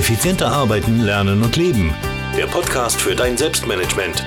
Effizienter 0.00 0.50
arbeiten, 0.50 1.02
lernen 1.02 1.42
und 1.42 1.56
leben. 1.56 1.94
Der 2.34 2.46
Podcast 2.46 2.98
für 2.98 3.14
dein 3.14 3.36
Selbstmanagement. 3.36 4.24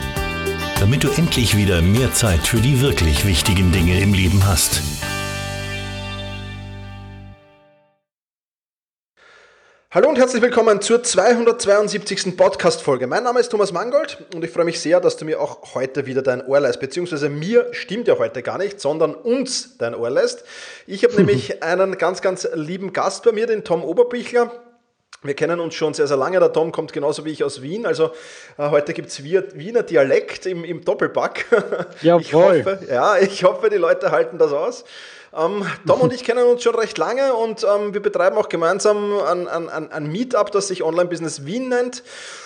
Damit 0.79 1.03
du 1.03 1.09
endlich 1.09 1.57
wieder 1.57 1.81
mehr 1.81 2.13
Zeit 2.13 2.41
für 2.41 2.57
die 2.57 2.79
wirklich 2.79 3.25
wichtigen 3.25 3.71
Dinge 3.71 3.99
im 3.99 4.13
Leben 4.13 4.45
hast. 4.45 4.83
Hallo 9.89 10.09
und 10.09 10.19
herzlich 10.19 10.43
willkommen 10.43 10.79
zur 10.79 11.01
272. 11.01 12.37
Podcast-Folge. 12.37 13.07
Mein 13.07 13.23
Name 13.23 13.39
ist 13.39 13.49
Thomas 13.49 13.71
Mangold 13.73 14.23
und 14.35 14.43
ich 14.43 14.51
freue 14.51 14.65
mich 14.65 14.79
sehr, 14.79 14.99
dass 14.99 15.17
du 15.17 15.25
mir 15.25 15.41
auch 15.41 15.73
heute 15.73 16.05
wieder 16.05 16.21
dein 16.21 16.45
Ohr 16.45 16.59
leist, 16.59 16.81
beziehungsweise 16.81 17.29
mir 17.29 17.69
stimmt 17.71 18.07
ja 18.07 18.19
heute 18.19 18.43
gar 18.43 18.59
nicht, 18.59 18.79
sondern 18.79 19.15
uns 19.15 19.75
dein 19.79 19.95
Ohr 19.95 20.11
lässt. 20.11 20.43
Ich 20.85 21.03
habe 21.03 21.15
nämlich 21.17 21.63
einen 21.63 21.97
ganz, 21.97 22.21
ganz 22.21 22.47
lieben 22.53 22.93
Gast 22.93 23.23
bei 23.23 23.31
mir, 23.31 23.47
den 23.47 23.63
Tom 23.63 23.83
Oberbichler. 23.83 24.51
Wir 25.23 25.33
kennen 25.33 25.59
uns 25.59 25.73
schon 25.75 25.93
sehr, 25.93 26.07
sehr 26.07 26.17
lange. 26.17 26.39
Der 26.39 26.51
Tom 26.51 26.71
kommt 26.71 26.91
genauso 26.93 27.23
wie 27.25 27.31
ich 27.31 27.43
aus 27.43 27.61
Wien. 27.61 27.85
Also 27.85 28.11
äh, 28.57 28.69
heute 28.69 28.93
gibt 28.93 29.09
es 29.09 29.23
Wiener 29.23 29.83
Dialekt 29.83 30.45
im, 30.45 30.63
im 30.63 30.83
Doppelpack. 30.83 31.45
Jawohl. 32.01 32.21
Ich 32.21 32.33
hoffe, 32.33 32.79
ja, 32.89 33.17
ich 33.17 33.43
hoffe, 33.43 33.69
die 33.69 33.77
Leute 33.77 34.11
halten 34.11 34.37
das 34.37 34.51
aus. 34.51 34.83
Ähm, 35.35 35.65
Tom 35.87 36.01
und 36.01 36.13
ich 36.13 36.23
kennen 36.23 36.45
uns 36.45 36.61
schon 36.61 36.75
recht 36.75 36.97
lange 36.97 37.33
und 37.33 37.63
ähm, 37.63 37.93
wir 37.93 38.01
betreiben 38.01 38.37
auch 38.37 38.49
gemeinsam 38.49 39.17
ein, 39.19 39.47
ein, 39.47 39.91
ein 39.91 40.11
Meetup, 40.11 40.51
das 40.51 40.67
sich 40.67 40.83
Online 40.83 41.09
Business 41.09 41.45
Wien 41.45 41.69
nennt. 41.69 42.03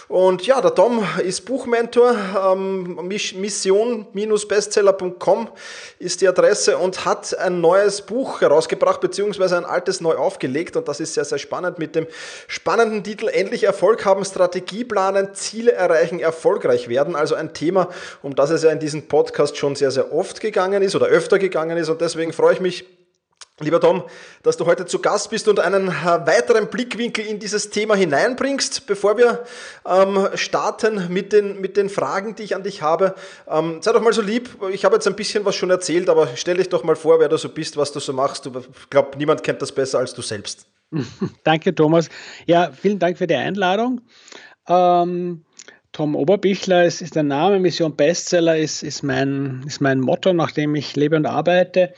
Und 0.08 0.48
ja, 0.48 0.62
der 0.62 0.74
Tom 0.74 1.06
ist 1.22 1.42
Buchmentor. 1.42 2.16
Ähm, 2.54 2.98
Mission-bestseller.com 3.08 5.50
ist 6.00 6.22
die 6.22 6.30
Adresse 6.30 6.78
und 6.78 7.04
hat 7.04 7.38
ein 7.38 7.60
neues 7.60 8.04
Buch 8.04 8.40
herausgebracht, 8.40 9.02
beziehungsweise 9.02 9.58
ein 9.58 9.66
altes 9.66 10.00
neu 10.00 10.16
aufgelegt. 10.16 10.78
Und 10.78 10.88
das 10.88 11.02
ist 11.02 11.14
sehr, 11.14 11.26
sehr 11.26 11.40
spannend 11.40 11.78
mit 11.78 11.94
dem 11.94 12.08
spannenden 12.48 13.04
Titel 13.04 13.28
Endlich 13.28 13.66
Erfolg 13.66 14.06
haben, 14.06 14.24
Strategie 14.24 14.86
planen, 14.86 15.34
Ziele 15.34 15.74
erreichen, 15.74 16.22
erfolgreich 16.22 16.88
werden. 16.88 17.18
Also 17.18 17.36
ein 17.36 17.54
Thema, 17.54 17.90
um 18.22 18.34
das 18.34 18.50
es 18.50 18.64
ja 18.64 18.70
in 18.70 18.80
diesem 18.80 19.10
Podcast 19.10 19.58
schon 19.58 19.76
sehr, 19.76 19.92
sehr 19.92 20.14
oft 20.14 20.40
gegangen 20.40 20.84
ist 20.84 20.96
oder 20.96 21.08
öfter 21.08 21.38
gegangen 21.38 21.76
ist. 21.76 21.90
Und 21.90 22.00
deswegen 22.00 22.32
freue 22.32 22.54
ich 22.54 22.62
mich, 22.62 22.77
Lieber 23.60 23.80
Tom, 23.80 24.04
dass 24.44 24.56
du 24.56 24.68
heute 24.68 24.86
zu 24.86 25.00
Gast 25.00 25.32
bist 25.32 25.48
und 25.48 25.60
einen 25.60 25.88
äh, 25.88 25.92
weiteren 25.92 26.68
Blickwinkel 26.68 27.26
in 27.26 27.40
dieses 27.40 27.72
Thema 27.72 27.96
hineinbringst. 27.96 28.86
Bevor 28.86 29.18
wir 29.18 29.46
ähm, 29.84 30.28
starten 30.36 31.12
mit 31.12 31.34
den, 31.34 31.60
mit 31.60 31.76
den 31.76 31.90
Fragen, 31.90 32.36
die 32.36 32.44
ich 32.44 32.56
an 32.56 32.62
dich 32.62 32.84
habe, 32.84 33.16
ähm, 33.50 33.80
sei 33.82 33.94
doch 33.94 34.02
mal 34.02 34.14
so 34.14 34.22
lieb. 34.22 34.50
Ich 34.72 34.86
habe 34.86 34.94
jetzt 34.94 35.08
ein 35.08 35.16
bisschen 35.16 35.44
was 35.44 35.56
schon 35.56 35.72
erzählt, 35.72 36.08
aber 36.08 36.28
stell 36.36 36.58
dich 36.58 36.70
doch 36.70 36.84
mal 36.84 36.96
vor, 36.96 37.20
wer 37.20 37.30
du 37.30 37.38
so 37.38 37.50
bist, 37.50 37.78
was 37.78 37.92
du 37.92 38.00
so 38.00 38.14
machst. 38.14 38.46
Ich 38.46 38.90
glaube, 38.92 39.18
niemand 39.18 39.42
kennt 39.42 39.60
das 39.60 39.72
besser 39.72 39.98
als 39.98 40.14
du 40.14 40.22
selbst. 40.22 40.68
Danke, 41.44 41.74
Thomas. 41.74 42.10
Ja, 42.46 42.72
vielen 42.72 43.00
Dank 43.00 43.18
für 43.18 43.26
die 43.26 43.34
Einladung. 43.34 44.02
Ähm, 44.68 45.46
Tom 45.94 46.16
Oberbichler 46.16 46.86
ist, 46.86 47.02
ist 47.02 47.16
der 47.16 47.24
Name, 47.24 47.60
Mission 47.60 47.96
Bestseller 47.96 48.56
ist, 48.56 48.84
ist, 48.84 49.02
mein, 49.02 49.64
ist 49.66 49.82
mein 49.82 50.00
Motto, 50.00 50.32
nach 50.32 50.52
dem 50.52 50.76
ich 50.76 50.96
lebe 50.96 51.16
und 51.16 51.26
arbeite. 51.26 51.96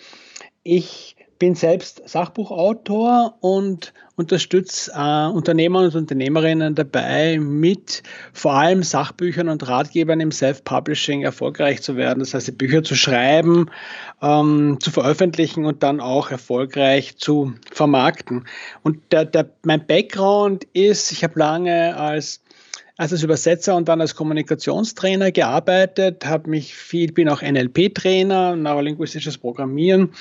Ich 0.64 1.18
bin 1.40 1.56
selbst 1.56 2.02
Sachbuchautor 2.08 3.38
und 3.40 3.94
unterstütze 4.18 4.92
äh, 4.94 5.28
Unternehmer 5.28 5.80
und 5.80 5.96
Unternehmerinnen 5.96 6.76
dabei, 6.76 7.40
mit 7.40 8.04
vor 8.34 8.54
allem 8.54 8.84
Sachbüchern 8.84 9.48
und 9.48 9.66
Ratgebern 9.66 10.20
im 10.20 10.34
Self-Publishing 10.34 11.22
erfolgreich 11.22 11.82
zu 11.82 11.96
werden. 11.96 12.20
Das 12.20 12.34
heißt, 12.34 12.58
Bücher 12.58 12.84
zu 12.84 12.96
schreiben, 12.96 13.72
ähm, 14.22 14.78
zu 14.82 14.92
veröffentlichen 14.92 15.66
und 15.66 15.82
dann 15.82 16.02
auch 16.02 16.30
erfolgreich 16.30 17.18
zu 17.18 17.54
vermarkten. 17.72 18.46
Und 18.84 19.00
der, 19.14 19.24
der, 19.24 19.50
mein 19.64 19.88
Background 19.88 20.66
ist, 20.74 21.14
ich 21.14 21.24
habe 21.24 21.40
lange 21.40 21.96
als 21.96 22.42
als 23.00 23.24
Übersetzer 23.24 23.78
und 23.78 23.88
dann 23.88 24.02
als 24.02 24.14
Kommunikationstrainer 24.14 25.32
gearbeitet, 25.32 26.26
habe 26.26 26.50
mich 26.50 26.76
viel, 26.76 27.14
bin 27.14 27.30
auch 27.30 27.42
NLP-Trainer, 27.42 28.58
neurolinguistisches 28.58 29.38
Programmieren, 29.38 30.12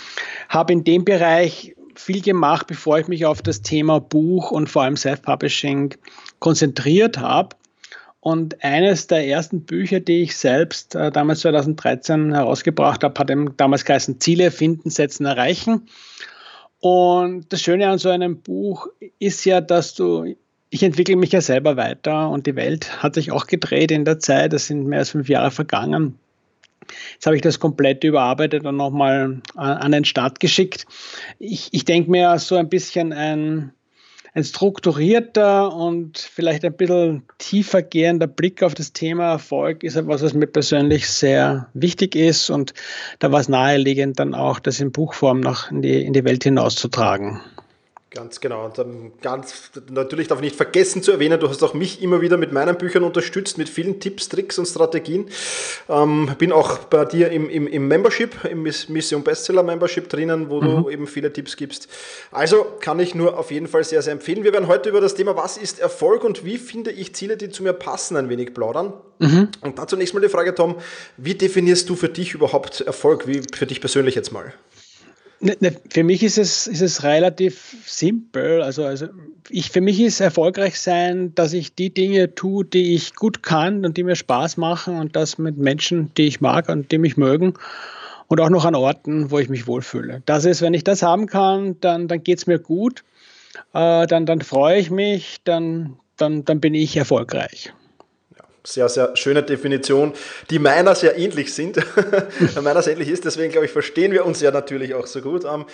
habe 0.49 0.75
in 0.75 0.85
dem 0.85 1.05
Bereich 1.05 1.75
viel 1.97 2.23
gemacht, 2.23 2.69
bevor 2.69 3.01
ich 3.01 3.09
mich 3.09 3.27
auf 3.27 3.43
das 3.43 3.63
Thema 3.63 3.99
Buch 3.99 4.53
und 4.53 4.71
vor 4.71 4.85
allem 4.85 4.97
Self-Publishing 4.97 5.97
konzentriert 6.39 7.19
habe. 7.19 7.57
Und 8.21 8.63
eines 8.63 9.09
der 9.09 9.27
ersten 9.27 9.63
Bücher, 9.63 9.99
die 9.99 10.23
ich 10.23 10.37
selbst 10.37 10.95
äh, 10.95 11.11
damals 11.11 11.41
2013 11.41 12.33
herausgebracht 12.33 13.03
habe, 13.03 13.19
hat 13.19 13.31
damals 13.57 13.85
geheißen 13.85 14.21
Ziele 14.21 14.53
finden, 14.53 14.91
setzen, 14.91 15.27
erreichen. 15.27 15.89
Und 16.79 17.53
das 17.53 17.61
Schöne 17.61 17.89
an 17.89 17.99
so 17.99 18.09
einem 18.09 18.41
Buch 18.41 18.87
ist 19.19 19.45
ja, 19.45 19.61
dass 19.61 19.95
du 19.95 20.37
ich 20.71 20.83
entwickle 20.83 21.17
mich 21.17 21.33
ja 21.33 21.41
selber 21.41 21.77
weiter 21.77 22.29
und 22.29 22.47
die 22.47 22.57
Welt 22.57 23.03
hat 23.03 23.15
sich 23.15 23.33
auch 23.33 23.47
gedreht 23.47 23.91
in 23.91 24.05
der 24.05 24.19
Zeit. 24.19 24.53
Es 24.53 24.67
sind 24.67 24.87
mehr 24.87 25.01
als 25.01 25.11
fünf 25.11 25.29
Jahre 25.29 25.51
vergangen. 25.51 26.19
Jetzt 27.15 27.27
habe 27.27 27.37
ich 27.37 27.43
das 27.43 27.59
komplett 27.61 28.05
überarbeitet 28.05 28.65
und 28.65 28.77
nochmal 28.77 29.41
an 29.55 29.93
den 29.93 30.05
Start 30.05 30.41
geschickt. 30.41 30.87
Ich, 31.39 31.69
ich 31.73 31.85
denke 31.85 32.11
mir 32.11 32.39
so 32.39 32.57
ein 32.57 32.69
bisschen 32.69 33.13
ein, 33.13 33.73
ein 34.35 34.45
strukturierter 34.45 35.75
und 35.75 36.19
vielleicht 36.19 36.65
ein 36.65 36.75
bisschen 36.75 37.25
tiefer 37.39 37.83
gehender 37.83 38.27
Blick 38.27 38.63
auf 38.63 38.75
das 38.75 38.93
Thema 38.93 39.33
Erfolg 39.33 39.83
ist 39.83 39.97
etwas, 39.97 40.23
was 40.23 40.35
mir 40.35 40.47
persönlich 40.47 41.09
sehr 41.09 41.69
wichtig 41.75 42.15
ist 42.15 42.51
und 42.51 42.75
da 43.19 43.33
war 43.33 43.41
es 43.41 43.49
naheliegend, 43.49 44.19
dann 44.19 44.35
auch 44.35 44.59
das 44.59 44.81
in 44.81 44.93
Buchform 44.93 45.41
noch 45.41 45.71
in 45.71 45.83
die, 45.83 46.03
in 46.03 46.13
die 46.13 46.25
Welt 46.25 46.45
hinauszutragen. 46.45 47.41
Ganz 48.11 48.41
genau. 48.41 48.65
Und 48.65 48.79
dann 48.79 49.13
ganz, 49.21 49.71
natürlich 49.91 50.29
darf 50.29 50.39
ich 50.39 50.45
nicht 50.45 50.57
vergessen 50.57 51.03
zu 51.03 51.13
erwähnen, 51.13 51.39
du 51.39 51.47
hast 51.47 51.63
auch 51.63 51.75
mich 51.75 52.03
immer 52.03 52.23
wieder 52.23 52.39
mit 52.39 52.53
meinen 52.53 52.79
Büchern 52.79 53.05
unterstützt, 53.05 53.59
mit 53.59 53.69
vielen 53.69 54.01
Tipps, 54.01 54.31
Tricks 54.31 54.59
und 54.59 54.65
Strategien. 54.65 55.29
Ähm, 55.91 56.31
bin 56.39 56.51
auch 56.51 56.79
bei 56.79 57.05
dir 57.05 57.31
im, 57.31 57.51
im, 57.51 57.67
im 57.67 57.87
Membership, 57.87 58.45
im 58.45 58.63
Mission 58.63 59.23
Bestseller 59.23 59.63
Membership 59.63 60.09
drinnen, 60.09 60.49
wo 60.49 60.63
mhm. 60.63 60.85
du 60.85 60.91
eben 60.91 61.07
viele 61.07 61.31
Tipps 61.35 61.55
gibst. 61.57 61.89
Also 62.31 62.67
kann 62.81 62.99
ich 62.99 63.15
nur 63.15 63.39
auf 63.39 63.51
jeden 63.51 63.67
Fall 63.67 63.85
sehr, 63.85 64.01
sehr 64.01 64.15
empfehlen. 64.15 64.43
Wir 64.43 64.55
werden 64.55 64.69
heute 64.69 64.89
über 64.89 65.03
das 65.03 65.15
Thema, 65.15 65.37
was 65.37 65.59
ist 65.59 65.79
Erfolg 65.79 66.25
und 66.25 66.47
wie 66.47 66.57
finde 66.57 66.91
ich 66.91 67.15
Ziele, 67.15 67.37
die 67.37 67.51
zu 67.51 67.63
mir 67.63 67.75
passen, 67.75 68.17
ein 68.17 68.31
wenig 68.31 68.55
plaudern. 68.55 68.95
Mhm. 69.19 69.49
Und 69.61 69.79
dazu 69.79 69.97
nächstes 69.97 70.15
Mal 70.15 70.27
die 70.27 70.33
Frage, 70.33 70.55
Tom, 70.55 70.77
wie 71.19 71.35
definierst 71.35 71.87
du 71.91 71.95
für 71.95 72.09
dich 72.09 72.33
überhaupt 72.33 72.81
Erfolg? 72.81 73.27
Wie 73.27 73.43
für 73.53 73.67
dich 73.67 73.81
persönlich 73.81 74.15
jetzt 74.15 74.33
mal? 74.33 74.55
Ne, 75.41 75.57
ne, 75.61 75.73
für 75.89 76.03
mich 76.03 76.25
ist 76.25 76.37
es, 76.37 76.67
ist 76.67 76.83
es 76.83 77.05
relativ 77.05 77.77
simpel. 77.87 78.61
Also, 78.63 78.85
also 78.85 79.07
ich, 79.49 79.71
für 79.71 79.81
mich 79.81 80.01
ist 80.01 80.21
erfolgreich 80.21 80.81
sein, 80.81 81.33
dass 81.35 81.53
ich 81.53 81.75
die 81.75 81.95
Dinge 81.95 82.35
tue, 82.35 82.65
die 82.65 82.95
ich 82.95 83.15
gut 83.15 83.43
kann 83.43 83.85
und 83.85 83.97
die 83.97 84.03
mir 84.03 84.17
Spaß 84.17 84.57
machen 84.57 84.97
und 84.97 85.15
das 85.15 85.39
mit 85.39 85.57
Menschen, 85.57 86.13
die 86.17 86.27
ich 86.27 86.41
mag 86.41 86.69
und 86.69 86.91
die 86.91 86.99
mich 86.99 87.17
mögen 87.17 87.55
und 88.27 88.41
auch 88.41 88.51
noch 88.51 88.65
an 88.65 88.75
Orten, 88.75 89.31
wo 89.31 89.39
ich 89.39 89.49
mich 89.49 89.69
wohlfühle. 89.69 90.23
Das 90.27 90.45
ist, 90.45 90.61
wenn 90.61 90.75
ich 90.75 90.83
das 90.83 91.03
haben 91.03 91.27
kann, 91.27 91.77
dann, 91.81 92.09
dann 92.09 92.23
geht 92.25 92.39
es 92.39 92.47
mir 92.49 92.59
gut, 92.59 93.05
äh, 93.75 94.07
dann, 94.09 94.27
dann 94.27 94.41
freue 94.41 94.79
ich 94.79 94.91
mich, 94.91 95.39
dann, 95.45 95.99
dann, 96.17 96.45
dann 96.45 96.61
bin 96.61 96.75
ich 96.75 96.97
erfolgreich 96.97 97.73
sehr, 98.65 98.89
sehr 98.89 99.17
schöne 99.17 99.43
Definition, 99.43 100.13
die 100.51 100.59
meiner 100.59 100.95
sehr 100.95 101.19
ähnlich 101.19 101.55
sind. 101.55 101.79
meiner 102.63 102.83
sehr 102.83 102.95
ähnlich 102.95 103.09
ist, 103.09 103.25
deswegen 103.25 103.53
glaube 103.53 103.67
ich, 103.67 103.73
verstehen 103.73 104.13
wir 104.13 104.25
uns 104.27 104.41
ja 104.41 104.51
natürlich 104.51 104.95
auch 104.95 105.07
so 105.07 105.21
gut. 105.21 105.45
Ähm, 105.45 105.65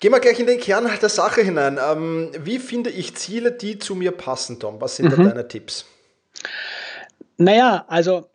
gehen 0.00 0.12
wir 0.12 0.20
gleich 0.20 0.38
in 0.38 0.46
den 0.46 0.60
Kern 0.60 0.90
der 1.00 1.08
Sache 1.08 1.42
hinein. 1.42 1.78
Ähm, 1.84 2.30
wie 2.42 2.58
finde 2.58 2.90
ich 2.90 3.14
Ziele, 3.14 3.52
die 3.52 3.78
zu 3.78 3.94
mir 3.94 4.12
passen, 4.12 4.60
Tom? 4.60 4.80
Was 4.80 4.96
sind 4.96 5.06
mhm. 5.16 5.22
da 5.22 5.30
deine 5.30 5.48
Tipps? 5.48 5.86
Naja, 7.38 7.84
also 7.88 8.28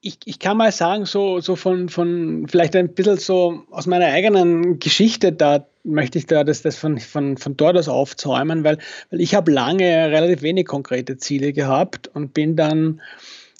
ich, 0.00 0.18
ich 0.24 0.38
kann 0.38 0.56
mal 0.56 0.72
sagen, 0.72 1.06
so, 1.06 1.40
so 1.40 1.56
von, 1.56 1.88
von 1.88 2.46
vielleicht 2.48 2.76
ein 2.76 2.92
bisschen 2.92 3.16
so 3.16 3.62
aus 3.70 3.86
meiner 3.86 4.06
eigenen 4.06 4.78
Geschichte, 4.78 5.32
da 5.32 5.66
möchte 5.84 6.18
ich 6.18 6.26
da 6.26 6.44
das, 6.44 6.62
das 6.62 6.76
von, 6.76 6.98
von, 6.98 7.38
von 7.38 7.56
dort 7.56 7.76
aus 7.76 7.88
aufzäumen, 7.88 8.64
weil, 8.64 8.78
weil 9.10 9.20
ich 9.20 9.34
habe 9.34 9.50
lange 9.50 10.10
relativ 10.10 10.42
wenig 10.42 10.66
konkrete 10.66 11.16
Ziele 11.16 11.52
gehabt 11.52 12.08
und 12.08 12.34
bin 12.34 12.56
dann 12.56 13.00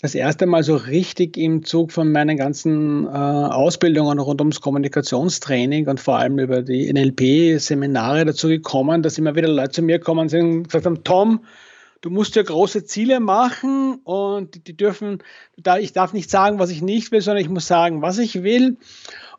das 0.02 0.14
erste 0.14 0.46
Mal 0.46 0.62
so 0.62 0.76
richtig 0.76 1.36
im 1.36 1.62
Zug 1.64 1.92
von 1.92 2.10
meinen 2.10 2.38
ganzen 2.38 3.04
äh, 3.04 3.08
Ausbildungen 3.08 4.18
rund 4.18 4.40
ums 4.40 4.62
Kommunikationstraining 4.62 5.88
und 5.88 6.00
vor 6.00 6.18
allem 6.18 6.38
über 6.38 6.62
die 6.62 6.90
NLP-Seminare 6.90 8.24
dazu 8.24 8.48
gekommen, 8.48 9.02
dass 9.02 9.18
immer 9.18 9.36
wieder 9.36 9.48
Leute 9.48 9.72
zu 9.72 9.82
mir 9.82 10.00
kommen 10.00 10.20
und 10.20 10.64
gesagt 10.64 10.86
haben, 10.86 11.04
Tom, 11.04 11.44
du 12.00 12.08
musst 12.08 12.34
ja 12.34 12.42
große 12.42 12.84
Ziele 12.84 13.20
machen 13.20 14.00
und 14.04 14.66
die 14.66 14.76
dürfen, 14.76 15.22
ich 15.80 15.92
darf 15.92 16.14
nicht 16.14 16.30
sagen, 16.30 16.58
was 16.58 16.70
ich 16.70 16.80
nicht 16.80 17.12
will, 17.12 17.20
sondern 17.20 17.44
ich 17.44 17.50
muss 17.50 17.66
sagen, 17.66 18.00
was 18.00 18.18
ich 18.18 18.42
will. 18.42 18.78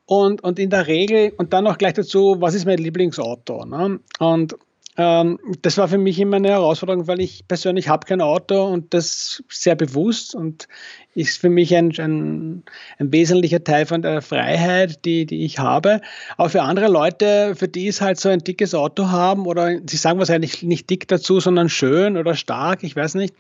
Und, 0.06 0.44
und 0.44 0.60
in 0.60 0.70
der 0.70 0.88
Regel, 0.88 1.32
und 1.38 1.54
dann 1.54 1.64
noch 1.64 1.78
gleich 1.78 1.94
dazu, 1.94 2.36
was 2.40 2.54
ist 2.54 2.66
mein 2.66 2.80
Lieblingsauto? 2.80 3.66
Ne? 3.66 4.00
Und 4.20 4.58
Ähm, 4.98 5.40
das 5.62 5.78
war 5.78 5.88
für 5.88 5.98
mich 5.98 6.20
immer 6.20 6.36
eine 6.36 6.50
Herausforderung, 6.50 7.08
weil 7.08 7.22
ich 7.22 7.48
persönlich 7.48 7.88
habe 7.88 8.06
kein 8.06 8.20
Auto 8.20 8.66
und 8.66 8.94
das 8.94 9.42
sehr 9.50 9.76
bewusst 9.76 10.36
und 10.36 10.68
ist 11.16 11.40
für 11.40 11.50
mich 11.50 11.74
ein, 11.76 11.94
ein, 11.98 12.64
ein, 13.00 13.12
wesentlicher 13.14 13.64
Teil 13.64 13.86
von 13.86 14.02
der 14.02 14.22
Freiheit, 14.22 15.06
die, 15.06 15.26
die 15.26 15.46
ich 15.46 15.60
habe. 15.60 16.02
Aber 16.38 16.50
für 16.50 16.64
andere 16.64 16.90
Leute, 16.90 17.56
für 17.56 17.70
die 17.70 17.88
es 17.88 18.02
halt 18.02 18.20
so 18.20 18.30
ein 18.30 18.40
dickes 18.40 18.76
Auto 18.76 19.10
haben 19.10 19.46
oder 19.46 19.80
sie 19.88 19.98
sagen 19.98 20.20
wahrscheinlich 20.20 20.62
nicht 20.64 20.90
dick 20.90 21.08
dazu, 21.08 21.40
sondern 21.40 21.70
schön 21.70 22.18
oder 22.18 22.36
stark, 22.36 22.84
ich 22.84 22.96
weiß 22.96 23.16
nicht. 23.16 23.34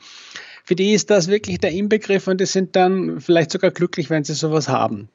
Für 0.63 0.75
die 0.75 0.93
ist 0.93 1.09
das 1.09 1.27
wirklich 1.27 1.59
der 1.59 1.71
Inbegriff 1.71 2.27
und 2.27 2.39
die 2.39 2.45
sind 2.45 2.75
dann 2.75 3.19
vielleicht 3.19 3.51
sogar 3.51 3.71
glücklich, 3.71 4.09
wenn 4.09 4.23
sie 4.23 4.35
sowas 4.35 4.69
haben. 4.69 5.09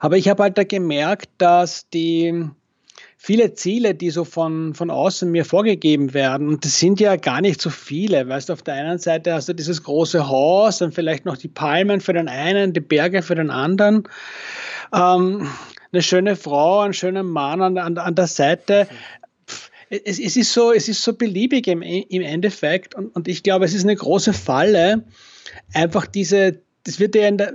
Aber 0.00 0.16
ich 0.16 0.28
habe 0.28 0.42
halt 0.42 0.58
da 0.58 0.64
gemerkt, 0.64 1.30
dass 1.38 1.88
die, 1.88 2.50
viele 3.16 3.54
Ziele, 3.54 3.94
die 3.94 4.10
so 4.10 4.24
von, 4.24 4.74
von 4.74 4.90
außen 4.90 5.30
mir 5.30 5.44
vorgegeben 5.44 6.14
werden. 6.14 6.48
Und 6.48 6.64
das 6.64 6.78
sind 6.78 7.00
ja 7.00 7.16
gar 7.16 7.40
nicht 7.40 7.60
so 7.60 7.70
viele. 7.70 8.28
Weißt 8.28 8.48
du, 8.48 8.52
auf 8.52 8.62
der 8.62 8.74
einen 8.74 8.98
Seite 8.98 9.34
hast 9.34 9.48
du 9.48 9.54
dieses 9.54 9.82
große 9.82 10.28
Haus 10.28 10.82
und 10.82 10.94
vielleicht 10.94 11.24
noch 11.24 11.36
die 11.36 11.48
Palmen 11.48 12.00
für 12.00 12.12
den 12.12 12.28
einen, 12.28 12.72
die 12.72 12.80
Berge 12.80 13.22
für 13.22 13.34
den 13.34 13.50
anderen. 13.50 14.04
Ähm, 14.94 15.48
eine 15.92 16.02
schöne 16.02 16.36
Frau, 16.36 16.80
einen 16.80 16.92
schönen 16.92 17.26
Mann 17.26 17.62
an, 17.62 17.78
an, 17.78 17.98
an 17.98 18.14
der 18.14 18.26
Seite. 18.26 18.86
Es, 19.88 20.18
es, 20.18 20.36
ist 20.36 20.52
so, 20.52 20.72
es 20.72 20.88
ist 20.88 21.02
so 21.02 21.14
beliebig 21.14 21.68
im, 21.68 21.80
im 21.82 22.22
Endeffekt. 22.22 22.94
Und, 22.94 23.14
und 23.16 23.28
ich 23.28 23.42
glaube, 23.42 23.64
es 23.64 23.74
ist 23.74 23.84
eine 23.84 23.96
große 23.96 24.34
Falle, 24.34 25.04
einfach 25.72 26.06
diese, 26.06 26.60
das 26.84 27.00
wird 27.00 27.14
ja 27.14 27.28
in 27.28 27.38
der, 27.38 27.52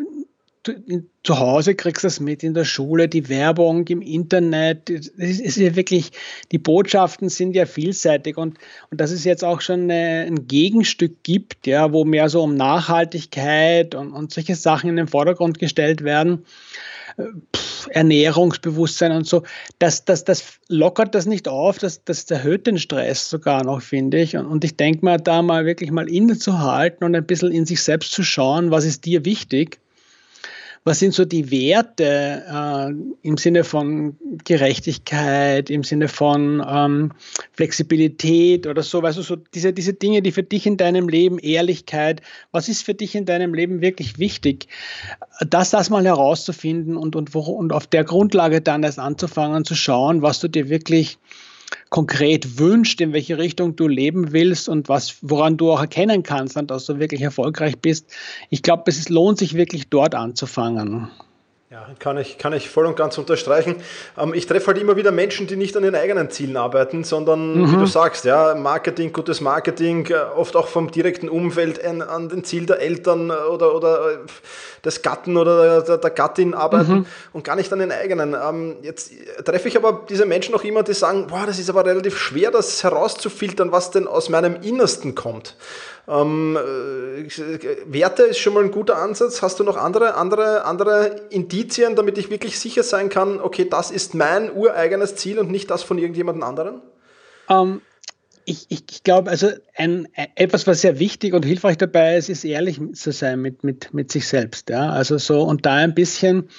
zu 1.24 1.40
Hause 1.40 1.74
kriegst 1.76 2.04
du 2.04 2.08
das 2.08 2.20
mit 2.20 2.44
in 2.44 2.54
der 2.54 2.66
Schule, 2.66 3.08
die 3.08 3.30
Werbung 3.30 3.88
im 3.88 4.02
Internet. 4.02 4.90
Es 4.90 5.40
ist 5.40 5.58
ja 5.58 5.76
wirklich, 5.76 6.12
die 6.52 6.60
Botschaften 6.60 7.30
sind 7.30 7.56
ja 7.56 7.66
vielseitig 7.66 8.38
und, 8.38 8.58
und 8.92 9.02
dass 9.02 9.12
es 9.12 9.24
jetzt 9.24 9.44
auch 9.44 9.62
schon 9.62 9.84
eine, 9.84 10.26
ein 10.28 10.48
Gegenstück 10.48 11.24
gibt, 11.24 11.66
ja, 11.66 11.92
wo 11.94 12.06
mehr 12.06 12.30
so 12.30 12.44
um 12.44 12.56
Nachhaltigkeit 12.56 13.96
und, 13.96 14.14
und 14.14 14.32
solche 14.32 14.56
Sachen 14.56 14.90
in 14.90 14.98
den 14.98 15.08
Vordergrund 15.08 15.58
gestellt 15.58 16.04
werden. 16.04 16.46
Pff, 17.56 17.88
Ernährungsbewusstsein 17.90 19.12
und 19.12 19.28
so, 19.28 19.44
das, 19.80 20.06
das, 20.06 20.24
das 20.24 20.60
lockert 20.70 21.14
das 21.16 21.26
nicht 21.26 21.48
auf, 21.48 21.78
das, 21.78 22.04
das 22.04 22.30
erhöht 22.30 22.68
den 22.68 22.78
Stress 22.78 23.30
sogar 23.30 23.64
noch, 23.64 23.82
finde 23.82 24.22
ich. 24.22 24.38
Und, 24.38 24.46
und 24.46 24.64
ich 24.64 24.78
denke 24.78 25.04
mal, 25.04 25.18
da 25.18 25.42
mal 25.42 25.66
wirklich 25.66 25.92
mal 25.92 26.08
innezuhalten 26.08 27.04
und 27.04 27.16
ein 27.16 27.26
bisschen 27.26 27.52
in 27.52 27.66
sich 27.66 27.82
selbst 27.82 28.12
zu 28.12 28.24
schauen, 28.24 28.72
was 28.72 28.86
ist 28.86 29.06
dir 29.06 29.26
wichtig 29.26 29.81
was 30.84 30.98
sind 30.98 31.14
so 31.14 31.26
die 31.26 31.52
Werte 31.52 32.44
äh, 32.48 33.28
im 33.28 33.38
Sinne 33.38 33.64
von 33.64 34.18
Gerechtigkeit, 34.44 35.70
im 35.70 35.84
Sinne 35.84 36.08
von 36.08 36.64
ähm, 36.68 37.12
Flexibilität 37.54 38.66
oder 38.66 38.82
so, 38.82 39.04
weißt 39.04 39.20
du, 39.20 39.22
so 39.22 39.36
diese, 39.36 39.74
diese 39.74 39.94
Dinge, 39.94 40.24
die 40.24 40.32
für 40.32 40.42
dich 40.42 40.66
in 40.66 40.78
deinem 40.78 41.08
Leben, 41.08 41.38
Ehrlichkeit, 41.38 42.22
was 42.52 42.68
ist 42.68 42.82
für 42.82 42.96
dich 42.96 43.14
in 43.14 43.26
deinem 43.26 43.54
Leben 43.54 43.82
wirklich 43.82 44.18
wichtig? 44.18 44.68
Das, 45.48 45.70
das 45.70 45.92
mal 45.92 46.06
herauszufinden 46.06 46.98
und, 46.98 47.16
und, 47.16 47.36
wo, 47.36 47.42
und 47.42 47.74
auf 47.74 47.86
der 47.86 48.04
Grundlage 48.04 48.62
dann 48.62 48.82
erst 48.82 49.00
anzufangen 49.00 49.66
zu 49.66 49.76
schauen, 49.76 50.24
was 50.24 50.40
du 50.40 50.48
dir 50.48 50.70
wirklich 50.70 51.20
konkret 51.90 52.60
wünscht, 52.60 53.02
in 53.02 53.14
welche 53.14 53.38
Richtung 53.38 53.76
du 53.76 53.88
leben 53.88 54.32
willst 54.32 54.70
und 54.70 54.90
was, 54.90 55.18
woran 55.22 55.58
du 55.58 55.72
auch 55.72 55.82
erkennen 55.82 56.24
kannst, 56.24 56.58
dass 56.68 56.86
du 56.86 57.00
wirklich 57.00 57.22
erfolgreich 57.22 57.78
bist. 57.80 58.10
Ich 58.50 58.62
glaube, 58.62 58.84
es 58.88 59.10
lohnt 59.10 59.38
sich 59.38 59.56
wirklich 59.56 59.90
dort 59.90 60.16
anzufangen. 60.16 61.10
Ja, 61.72 61.88
kann 62.00 62.18
ich, 62.18 62.38
kann 62.38 62.52
ich 62.52 62.70
voll 62.70 62.86
und 62.86 62.98
ganz 62.98 63.18
unterstreichen. 63.18 63.78
Ähm, 64.18 64.34
ich 64.34 64.46
treffe 64.46 64.68
halt 64.68 64.78
immer 64.78 64.98
wieder 64.98 65.14
Menschen, 65.14 65.48
die 65.48 65.56
nicht 65.56 65.78
an 65.78 65.86
ihren 65.86 65.96
eigenen 65.96 66.30
Zielen 66.30 66.58
arbeiten, 66.58 67.06
sondern, 67.06 67.62
mhm. 67.62 67.72
wie 67.72 67.76
du 67.78 67.86
sagst, 67.86 68.26
ja, 68.26 68.56
Marketing, 68.56 69.14
gutes 69.14 69.40
Marketing, 69.40 70.06
äh, 70.08 70.16
oft 70.36 70.58
auch 70.58 70.68
vom 70.68 70.92
direkten 70.92 71.30
Umfeld 71.30 71.82
an, 71.82 72.02
an 72.02 72.28
den 72.28 72.44
Ziel 72.44 72.66
der 72.66 72.82
Eltern 72.82 73.32
oder, 73.32 73.74
oder 73.74 74.12
äh, 74.12 74.18
des 74.84 75.02
Gatten 75.02 75.38
oder 75.38 75.82
der, 75.82 75.98
der 75.98 76.10
Gattin 76.10 76.54
arbeiten 76.54 76.92
mhm. 76.92 77.06
und 77.32 77.46
gar 77.46 77.56
nicht 77.56 77.72
an 77.72 77.80
den 77.80 77.94
eigenen. 77.94 78.34
Ähm, 78.36 78.76
jetzt 78.82 79.14
treffe 79.46 79.70
ich 79.70 79.78
aber 79.78 80.06
diese 80.10 80.26
Menschen 80.26 80.54
auch 80.54 80.66
immer, 80.66 80.84
die 80.84 80.94
sagen, 80.94 81.28
boah, 81.28 81.46
das 81.46 81.58
ist 81.58 81.70
aber 81.70 81.86
relativ 81.86 82.18
schwer, 82.18 82.52
das 82.52 82.84
herauszufiltern, 82.84 83.72
was 83.72 83.92
denn 83.92 84.10
aus 84.10 84.28
meinem 84.28 84.58
Innersten 84.62 85.16
kommt. 85.16 85.56
Ähm, 86.08 86.58
äh, 86.58 87.30
Werte 87.86 88.24
ist 88.24 88.40
schon 88.40 88.54
mal 88.54 88.64
ein 88.64 88.72
guter 88.72 88.98
Ansatz. 88.98 89.42
Hast 89.42 89.60
du 89.60 89.64
noch 89.64 89.78
andere, 89.78 90.16
andere, 90.16 90.66
andere 90.66 91.28
Indizien, 91.30 91.96
damit 91.96 92.18
ich 92.18 92.30
wirklich 92.30 92.60
sicher 92.60 92.84
sein 92.84 93.10
kann, 93.10 93.40
okay, 93.40 93.68
das 93.70 93.92
ist 93.92 94.16
mein 94.16 94.52
ureigenes 94.52 95.16
Ziel 95.16 95.40
und 95.40 95.52
nicht 95.52 95.70
das 95.70 95.84
von 95.84 95.98
irgendjemand 95.98 96.44
anderen? 96.44 96.82
Um, 97.48 97.58
ähm, 97.58 97.82
ich, 98.46 98.66
ich, 98.70 98.84
ich 98.90 99.04
glaube, 99.04 99.30
also 99.30 99.50
ein, 99.76 100.08
etwas, 100.36 100.66
was 100.68 100.82
sehr 100.82 101.00
wichtig 101.00 101.34
und 101.34 101.46
hilfreich 101.46 101.78
dabei 101.78 102.18
ist, 102.18 102.30
ist 102.30 102.44
ehrlich 102.44 102.80
zu 102.94 103.12
sein 103.12 103.40
mit, 103.40 103.64
mit, 103.64 103.94
mit 103.94 104.12
sich 104.12 104.28
selbst. 104.28 104.70
Ja? 104.70 104.90
Also 104.90 105.18
so 105.18 105.44
und 105.44 105.66
da 105.66 105.76
ein 105.76 105.94
bisschen, 105.94 106.50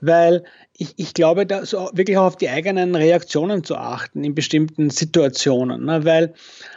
weil 0.00 0.44
ich, 0.76 0.94
ich 0.96 1.14
glaube, 1.14 1.46
da 1.46 1.66
so 1.66 1.90
wirklich 1.92 2.18
auch 2.18 2.26
auf 2.26 2.36
die 2.36 2.48
eigenen 2.48 2.94
Reaktionen 2.94 3.64
zu 3.64 3.76
achten 3.76 4.24
in 4.24 4.34
bestimmten 4.34 4.90
Situationen. 4.90 5.84
Ne? 5.84 6.04
Weil, 6.04 6.34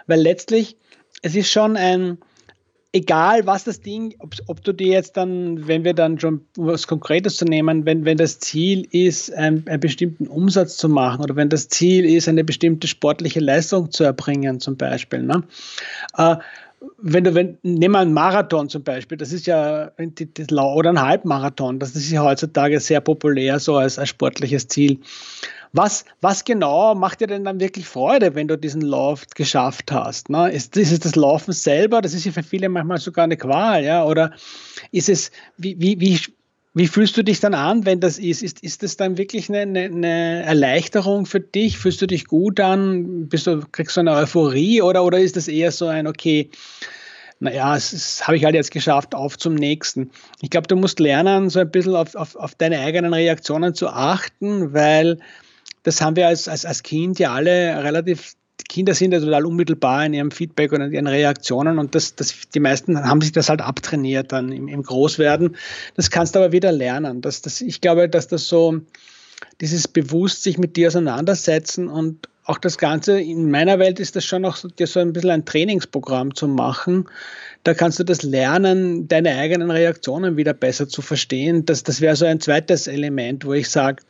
weil 0.07 0.21
letztlich 0.21 0.77
es 1.21 1.35
ist 1.35 1.51
schon 1.51 1.77
ein, 1.77 2.17
egal 2.93 3.45
was 3.45 3.63
das 3.63 3.81
Ding, 3.81 4.15
ob, 4.19 4.35
ob, 4.47 4.63
du 4.63 4.73
dir 4.73 4.87
jetzt 4.87 5.17
dann, 5.17 5.67
wenn 5.67 5.83
wir 5.83 5.93
dann 5.93 6.19
schon 6.19 6.41
was 6.55 6.87
Konkretes 6.87 7.37
zu 7.37 7.45
nehmen, 7.45 7.85
wenn, 7.85 8.05
wenn 8.05 8.17
das 8.17 8.39
Ziel 8.39 8.87
ist, 8.91 9.33
einen, 9.33 9.67
einen, 9.67 9.79
bestimmten 9.79 10.27
Umsatz 10.27 10.77
zu 10.77 10.89
machen 10.89 11.21
oder 11.23 11.35
wenn 11.35 11.49
das 11.49 11.67
Ziel 11.69 12.05
ist, 12.05 12.27
eine 12.27 12.43
bestimmte 12.43 12.87
sportliche 12.87 13.39
Leistung 13.39 13.91
zu 13.91 14.03
erbringen, 14.03 14.59
zum 14.59 14.77
Beispiel. 14.77 15.23
Ne? 15.23 15.43
Äh, 16.17 16.37
wenn 16.99 17.23
du, 17.23 17.33
wenn, 17.35 17.57
nehmen 17.63 17.93
wir 17.93 17.99
einen 17.99 18.13
Marathon 18.13 18.69
zum 18.69 18.83
Beispiel, 18.83 19.17
das 19.17 19.31
ist 19.31 19.47
ja, 19.47 19.91
oder 19.97 20.89
ein 20.89 21.01
Halbmarathon, 21.01 21.79
das 21.79 21.95
ist 21.95 22.11
ja 22.11 22.23
heutzutage 22.23 22.79
sehr 22.79 23.01
populär, 23.01 23.59
so 23.59 23.77
als, 23.77 23.97
als 23.97 24.09
sportliches 24.09 24.67
Ziel. 24.67 24.99
Was, 25.73 26.05
was 26.21 26.45
genau 26.45 26.95
macht 26.95 27.19
dir 27.19 27.27
denn 27.27 27.43
dann 27.43 27.59
wirklich 27.59 27.85
Freude, 27.85 28.35
wenn 28.35 28.47
du 28.47 28.57
diesen 28.57 28.81
Lauf 28.81 29.25
geschafft 29.35 29.91
hast? 29.91 30.29
Ne? 30.29 30.49
Ist, 30.51 30.77
ist 30.77 30.91
es 30.91 30.99
das 30.99 31.15
Laufen 31.15 31.51
selber? 31.51 32.01
Das 32.01 32.13
ist 32.13 32.25
ja 32.25 32.31
für 32.31 32.43
viele 32.43 32.69
manchmal 32.69 32.99
sogar 32.99 33.25
eine 33.25 33.37
Qual, 33.37 33.83
ja? 33.83 34.05
Oder 34.05 34.31
ist 34.91 35.09
es, 35.09 35.31
wie, 35.57 35.79
wie, 35.79 35.99
wie, 35.99 36.19
wie 36.77 36.87
fühlst 36.87 37.17
du 37.17 37.23
dich 37.23 37.39
dann 37.39 37.53
an, 37.53 37.85
wenn 37.85 37.99
das 37.99 38.19
ist? 38.19 38.43
Ist, 38.43 38.61
ist 38.61 38.83
das 38.83 38.97
dann 38.97 39.17
wirklich 39.17 39.49
eine, 39.49 39.61
eine, 39.79 40.43
Erleichterung 40.43 41.25
für 41.25 41.39
dich? 41.39 41.77
Fühlst 41.77 42.01
du 42.01 42.07
dich 42.07 42.25
gut 42.25 42.59
an? 42.59 43.27
Bist 43.27 43.47
du, 43.47 43.61
kriegst 43.71 43.97
du 43.97 44.01
eine 44.01 44.13
Euphorie 44.13 44.81
oder, 44.81 45.03
oder 45.03 45.19
ist 45.19 45.35
das 45.35 45.47
eher 45.47 45.71
so 45.71 45.87
ein, 45.87 46.05
okay, 46.05 46.49
naja, 47.39 47.73
das 47.73 48.27
habe 48.27 48.37
ich 48.37 48.45
halt 48.45 48.55
jetzt 48.55 48.71
geschafft, 48.71 49.15
auf 49.15 49.37
zum 49.37 49.55
nächsten. 49.55 50.11
Ich 50.41 50.49
glaube, 50.49 50.67
du 50.67 50.75
musst 50.75 50.99
lernen, 50.99 51.49
so 51.49 51.59
ein 51.59 51.71
bisschen 51.71 51.95
auf, 51.95 52.15
auf, 52.15 52.35
auf 52.35 52.55
deine 52.55 52.79
eigenen 52.79 53.13
Reaktionen 53.13 53.73
zu 53.73 53.87
achten, 53.89 54.73
weil 54.73 55.19
das 55.83 56.01
haben 56.01 56.15
wir 56.15 56.27
als, 56.27 56.47
als, 56.47 56.65
als 56.65 56.83
Kind 56.83 57.17
ja 57.17 57.33
alle 57.33 57.83
relativ 57.83 58.33
Kinder 58.69 58.93
sind 58.93 59.11
ja 59.11 59.19
total 59.19 59.45
unmittelbar 59.45 60.05
in 60.05 60.13
ihrem 60.13 60.31
Feedback 60.31 60.71
und 60.71 60.81
in 60.81 60.91
ihren 60.91 61.07
Reaktionen 61.07 61.79
und 61.79 61.95
das, 61.95 62.15
das, 62.15 62.33
die 62.53 62.59
meisten 62.59 62.97
haben 62.97 63.21
sich 63.21 63.31
das 63.31 63.49
halt 63.49 63.61
abtrainiert 63.61 64.31
dann 64.31 64.51
im, 64.51 64.67
im 64.67 64.83
Großwerden. 64.83 65.55
Das 65.95 66.09
kannst 66.09 66.35
du 66.35 66.39
aber 66.39 66.51
wieder 66.51 66.71
lernen. 66.71 67.21
Das, 67.21 67.41
das, 67.41 67.61
ich 67.61 67.81
glaube, 67.81 68.09
dass 68.09 68.27
das 68.27 68.47
so, 68.47 68.81
dieses 69.61 69.87
bewusst 69.87 70.43
sich 70.43 70.57
mit 70.57 70.75
dir 70.75 70.87
auseinandersetzen 70.87 71.87
und 71.87 72.27
auch 72.47 72.57
das 72.57 72.77
Ganze, 72.77 73.19
in 73.19 73.51
meiner 73.51 73.77
Welt 73.77 73.99
ist 73.99 74.15
das 74.15 74.23
schon 74.23 74.43
noch 74.43 74.55
so, 74.55 74.69
dir 74.69 74.87
so 74.87 75.01
ein 75.01 75.11
bisschen 75.11 75.31
ein 75.31 75.45
Trainingsprogramm 75.45 76.33
zu 76.33 76.47
machen. 76.47 77.05
Da 77.63 77.73
kannst 77.73 77.99
du 77.99 78.05
das 78.05 78.23
lernen, 78.23 79.09
deine 79.09 79.35
eigenen 79.35 79.69
Reaktionen 79.69 80.37
wieder 80.37 80.53
besser 80.53 80.87
zu 80.87 81.01
verstehen. 81.01 81.65
Das, 81.65 81.83
das 81.83 81.99
wäre 81.99 82.15
so 82.15 82.25
ein 82.25 82.39
zweites 82.39 82.87
Element, 82.87 83.43
wo 83.45 83.53
ich 83.53 83.69
sage, 83.69 84.01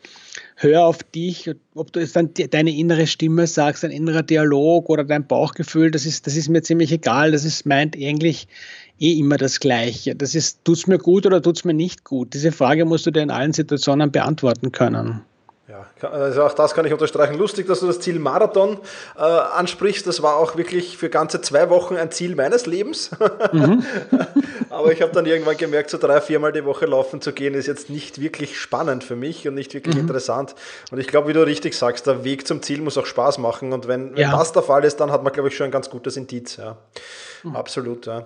hör 0.59 0.85
auf 0.85 1.03
dich, 1.03 1.51
ob 1.75 1.93
du 1.93 1.99
jetzt 1.99 2.15
dann 2.15 2.31
deine 2.33 2.75
innere 2.75 3.05
Stimme 3.05 3.45
sagst, 3.45 3.83
dein 3.83 3.91
innerer 3.91 4.23
Dialog 4.23 4.89
oder 4.89 5.03
dein 5.03 5.27
Bauchgefühl, 5.27 5.91
das 5.91 6.05
ist, 6.05 6.25
das 6.25 6.35
ist 6.35 6.49
mir 6.49 6.63
ziemlich 6.63 6.91
egal. 6.91 7.31
Das 7.31 7.45
ist 7.45 7.65
meint 7.65 7.95
eigentlich 7.95 8.47
eh 8.99 9.13
immer 9.13 9.37
das 9.37 9.59
Gleiche. 9.59 10.15
Das 10.15 10.33
ist, 10.33 10.65
tut's 10.65 10.87
mir 10.87 10.97
gut 10.97 11.27
oder 11.27 11.41
tut's 11.41 11.63
mir 11.63 11.75
nicht 11.75 12.03
gut? 12.03 12.33
Diese 12.33 12.51
Frage 12.51 12.85
musst 12.85 13.05
du 13.05 13.11
dir 13.11 13.21
in 13.21 13.29
allen 13.29 13.53
Situationen 13.53 14.11
beantworten 14.11 14.71
können. 14.71 15.21
Ja, 15.67 15.85
also 16.09 16.43
auch 16.43 16.53
das 16.53 16.73
kann 16.73 16.85
ich 16.85 16.93
unterstreichen. 16.93 17.37
Lustig, 17.37 17.67
dass 17.67 17.81
du 17.81 17.87
das 17.87 17.99
Ziel 17.99 18.19
Marathon 18.19 18.79
äh, 19.17 19.21
ansprichst. 19.21 20.07
Das 20.07 20.21
war 20.21 20.37
auch 20.37 20.55
wirklich 20.55 20.97
für 20.97 21.09
ganze 21.09 21.41
zwei 21.41 21.69
Wochen 21.69 21.97
ein 21.97 22.09
Ziel 22.09 22.35
meines 22.35 22.65
Lebens. 22.67 23.11
Mhm. 23.51 23.83
Aber 24.69 24.93
ich 24.93 25.01
habe 25.01 25.11
dann 25.11 25.25
irgendwann 25.25 25.57
gemerkt, 25.57 25.89
so 25.89 25.97
drei, 25.97 26.21
viermal 26.21 26.53
die 26.53 26.63
Woche 26.63 26.85
laufen 26.85 27.19
zu 27.19 27.33
gehen, 27.33 27.53
ist 27.53 27.67
jetzt 27.67 27.89
nicht 27.89 28.21
wirklich 28.21 28.57
spannend 28.57 29.03
für 29.03 29.17
mich 29.17 29.45
und 29.45 29.55
nicht 29.55 29.73
wirklich 29.73 29.95
mhm. 29.95 30.01
interessant. 30.01 30.55
Und 30.89 30.99
ich 30.99 31.07
glaube, 31.07 31.27
wie 31.27 31.33
du 31.33 31.45
richtig 31.45 31.77
sagst, 31.77 32.07
der 32.07 32.23
Weg 32.23 32.47
zum 32.47 32.61
Ziel 32.61 32.81
muss 32.81 32.97
auch 32.97 33.05
Spaß 33.05 33.37
machen. 33.39 33.73
Und 33.73 33.89
wenn, 33.89 34.15
wenn 34.15 34.21
ja. 34.21 34.37
das 34.37 34.53
der 34.53 34.63
Fall 34.63 34.85
ist, 34.85 35.01
dann 35.01 35.11
hat 35.11 35.23
man, 35.25 35.33
glaube 35.33 35.49
ich, 35.49 35.57
schon 35.57 35.65
ein 35.65 35.71
ganz 35.71 35.89
gutes 35.89 36.15
Indiz. 36.15 36.55
Ja. 36.55 36.77
Mhm. 37.43 37.57
Absolut, 37.57 38.05
ja. 38.05 38.25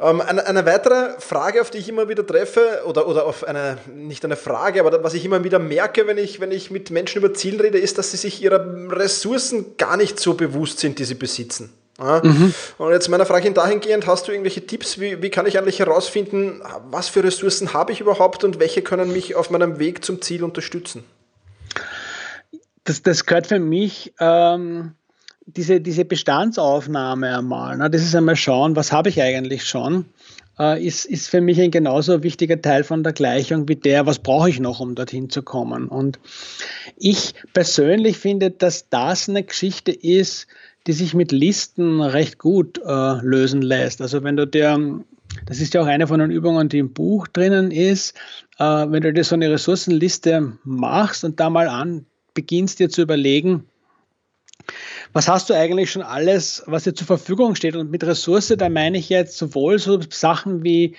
Ähm, 0.00 0.20
eine, 0.22 0.46
eine, 0.46 0.64
weitere 0.64 1.20
Frage, 1.20 1.60
auf 1.60 1.70
die 1.70 1.78
ich 1.78 1.88
immer 1.88 2.08
wieder 2.08 2.26
treffe, 2.26 2.82
oder, 2.86 3.06
oder 3.06 3.26
auf 3.26 3.44
eine, 3.44 3.76
nicht 3.94 4.24
eine 4.24 4.36
Frage, 4.36 4.80
aber 4.80 5.04
was 5.04 5.12
ich 5.12 5.24
immer 5.24 5.44
wieder 5.44 5.58
merke, 5.58 6.06
wenn 6.06 6.16
ich, 6.16 6.40
wenn 6.40 6.52
ich 6.52 6.70
mit 6.70 6.90
Menschen 6.90 7.18
über 7.18 7.34
Ziel 7.34 7.60
rede, 7.60 7.78
ist, 7.78 7.98
dass 7.98 8.10
sie 8.10 8.16
sich 8.16 8.42
ihrer 8.42 8.64
Ressourcen 8.90 9.76
gar 9.76 9.98
nicht 9.98 10.18
so 10.18 10.34
bewusst 10.34 10.78
sind, 10.78 10.98
die 10.98 11.04
sie 11.04 11.14
besitzen. 11.14 11.74
Ja? 11.98 12.22
Mhm. 12.24 12.54
Und 12.78 12.92
jetzt 12.92 13.08
meine 13.08 13.26
Frage 13.26 13.50
dahingehend, 13.50 14.06
hast 14.06 14.26
du 14.26 14.32
irgendwelche 14.32 14.66
Tipps, 14.66 14.98
wie, 14.98 15.20
wie 15.20 15.30
kann 15.30 15.44
ich 15.44 15.58
eigentlich 15.58 15.80
herausfinden, 15.80 16.62
was 16.90 17.08
für 17.10 17.22
Ressourcen 17.22 17.74
habe 17.74 17.92
ich 17.92 18.00
überhaupt 18.00 18.42
und 18.42 18.58
welche 18.58 18.80
können 18.80 19.12
mich 19.12 19.34
auf 19.34 19.50
meinem 19.50 19.78
Weg 19.78 20.02
zum 20.02 20.22
Ziel 20.22 20.44
unterstützen? 20.44 21.04
Das, 22.84 23.02
das 23.02 23.26
gehört 23.26 23.48
für 23.48 23.58
mich 23.58 24.14
ähm, 24.18 24.94
diese, 25.56 25.80
diese 25.80 26.04
Bestandsaufnahme 26.04 27.38
einmal. 27.38 27.76
Ne? 27.76 27.90
Das 27.90 28.02
ist 28.02 28.14
einmal 28.14 28.36
schauen, 28.36 28.76
was 28.76 28.92
habe 28.92 29.08
ich 29.08 29.20
eigentlich 29.20 29.64
schon, 29.64 30.06
äh, 30.58 30.84
ist, 30.84 31.04
ist 31.04 31.28
für 31.28 31.40
mich 31.40 31.60
ein 31.60 31.70
genauso 31.70 32.22
wichtiger 32.22 32.60
Teil 32.60 32.84
von 32.84 33.02
der 33.02 33.12
Gleichung 33.12 33.68
wie 33.68 33.76
der, 33.76 34.06
was 34.06 34.18
brauche 34.18 34.50
ich 34.50 34.60
noch, 34.60 34.80
um 34.80 34.94
dorthin 34.94 35.30
zu 35.30 35.42
kommen. 35.42 35.88
Und 35.88 36.18
ich 36.96 37.34
persönlich 37.52 38.18
finde, 38.18 38.50
dass 38.50 38.88
das 38.88 39.28
eine 39.28 39.42
Geschichte 39.42 39.92
ist, 39.92 40.46
die 40.86 40.92
sich 40.92 41.14
mit 41.14 41.32
Listen 41.32 42.00
recht 42.00 42.38
gut 42.38 42.78
äh, 42.78 43.20
lösen 43.22 43.62
lässt. 43.62 44.00
Also 44.00 44.22
wenn 44.22 44.36
du 44.36 44.46
dir, 44.46 45.02
das 45.46 45.60
ist 45.60 45.74
ja 45.74 45.82
auch 45.82 45.86
eine 45.86 46.06
von 46.06 46.20
den 46.20 46.30
Übungen, 46.30 46.68
die 46.68 46.78
im 46.78 46.92
Buch 46.92 47.26
drinnen 47.28 47.70
ist, 47.70 48.14
äh, 48.58 48.64
wenn 48.64 49.02
du 49.02 49.12
dir 49.12 49.24
so 49.24 49.34
eine 49.34 49.50
Ressourcenliste 49.50 50.58
machst 50.64 51.24
und 51.24 51.38
da 51.38 51.50
mal 51.50 51.68
an 51.68 52.06
beginnst 52.34 52.78
dir 52.78 52.88
zu 52.88 53.02
überlegen, 53.02 53.64
was 55.12 55.28
hast 55.28 55.50
du 55.50 55.54
eigentlich 55.54 55.90
schon 55.90 56.02
alles, 56.02 56.62
was 56.66 56.84
dir 56.84 56.94
zur 56.94 57.06
Verfügung 57.06 57.54
steht? 57.54 57.76
Und 57.76 57.90
mit 57.90 58.04
Ressource, 58.04 58.54
da 58.56 58.68
meine 58.68 58.98
ich 58.98 59.08
jetzt 59.08 59.36
sowohl 59.36 59.78
so 59.78 60.00
Sachen 60.08 60.62
wie 60.62 60.96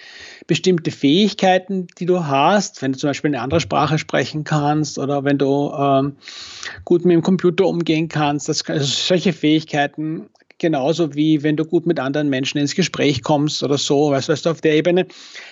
bestimmte 0.48 0.92
Fähigkeiten, 0.92 1.88
die 1.98 2.06
du 2.06 2.26
hast, 2.26 2.82
wenn 2.82 2.92
du 2.92 2.98
zum 2.98 3.10
Beispiel 3.10 3.30
eine 3.30 3.42
andere 3.42 3.62
Sprache 3.62 3.98
sprechen 3.98 4.44
kannst 4.44 5.00
oder 5.00 5.24
wenn 5.24 5.38
du 5.38 5.72
ähm, 5.78 6.18
gut 6.84 7.06
mit 7.06 7.14
dem 7.14 7.22
Computer 7.22 7.66
umgehen 7.66 8.10
kannst, 8.10 8.50
das, 8.50 8.68
also 8.68 8.86
solche 8.86 9.34
Fähigkeiten, 9.34 10.30
genauso 10.62 11.16
wie 11.16 11.42
wenn 11.42 11.58
du 11.58 11.66
gut 11.66 11.88
mit 11.88 12.00
anderen 12.00 12.30
Menschen 12.30 12.60
ins 12.60 12.76
Gespräch 12.76 13.24
kommst 13.24 13.64
oder 13.64 13.80
so, 13.80 14.12
weißt, 14.12 14.30
weißt 14.30 14.46
du, 14.46 14.52
auf 14.52 14.62
der 14.62 14.76
Ebene. 14.76 15.08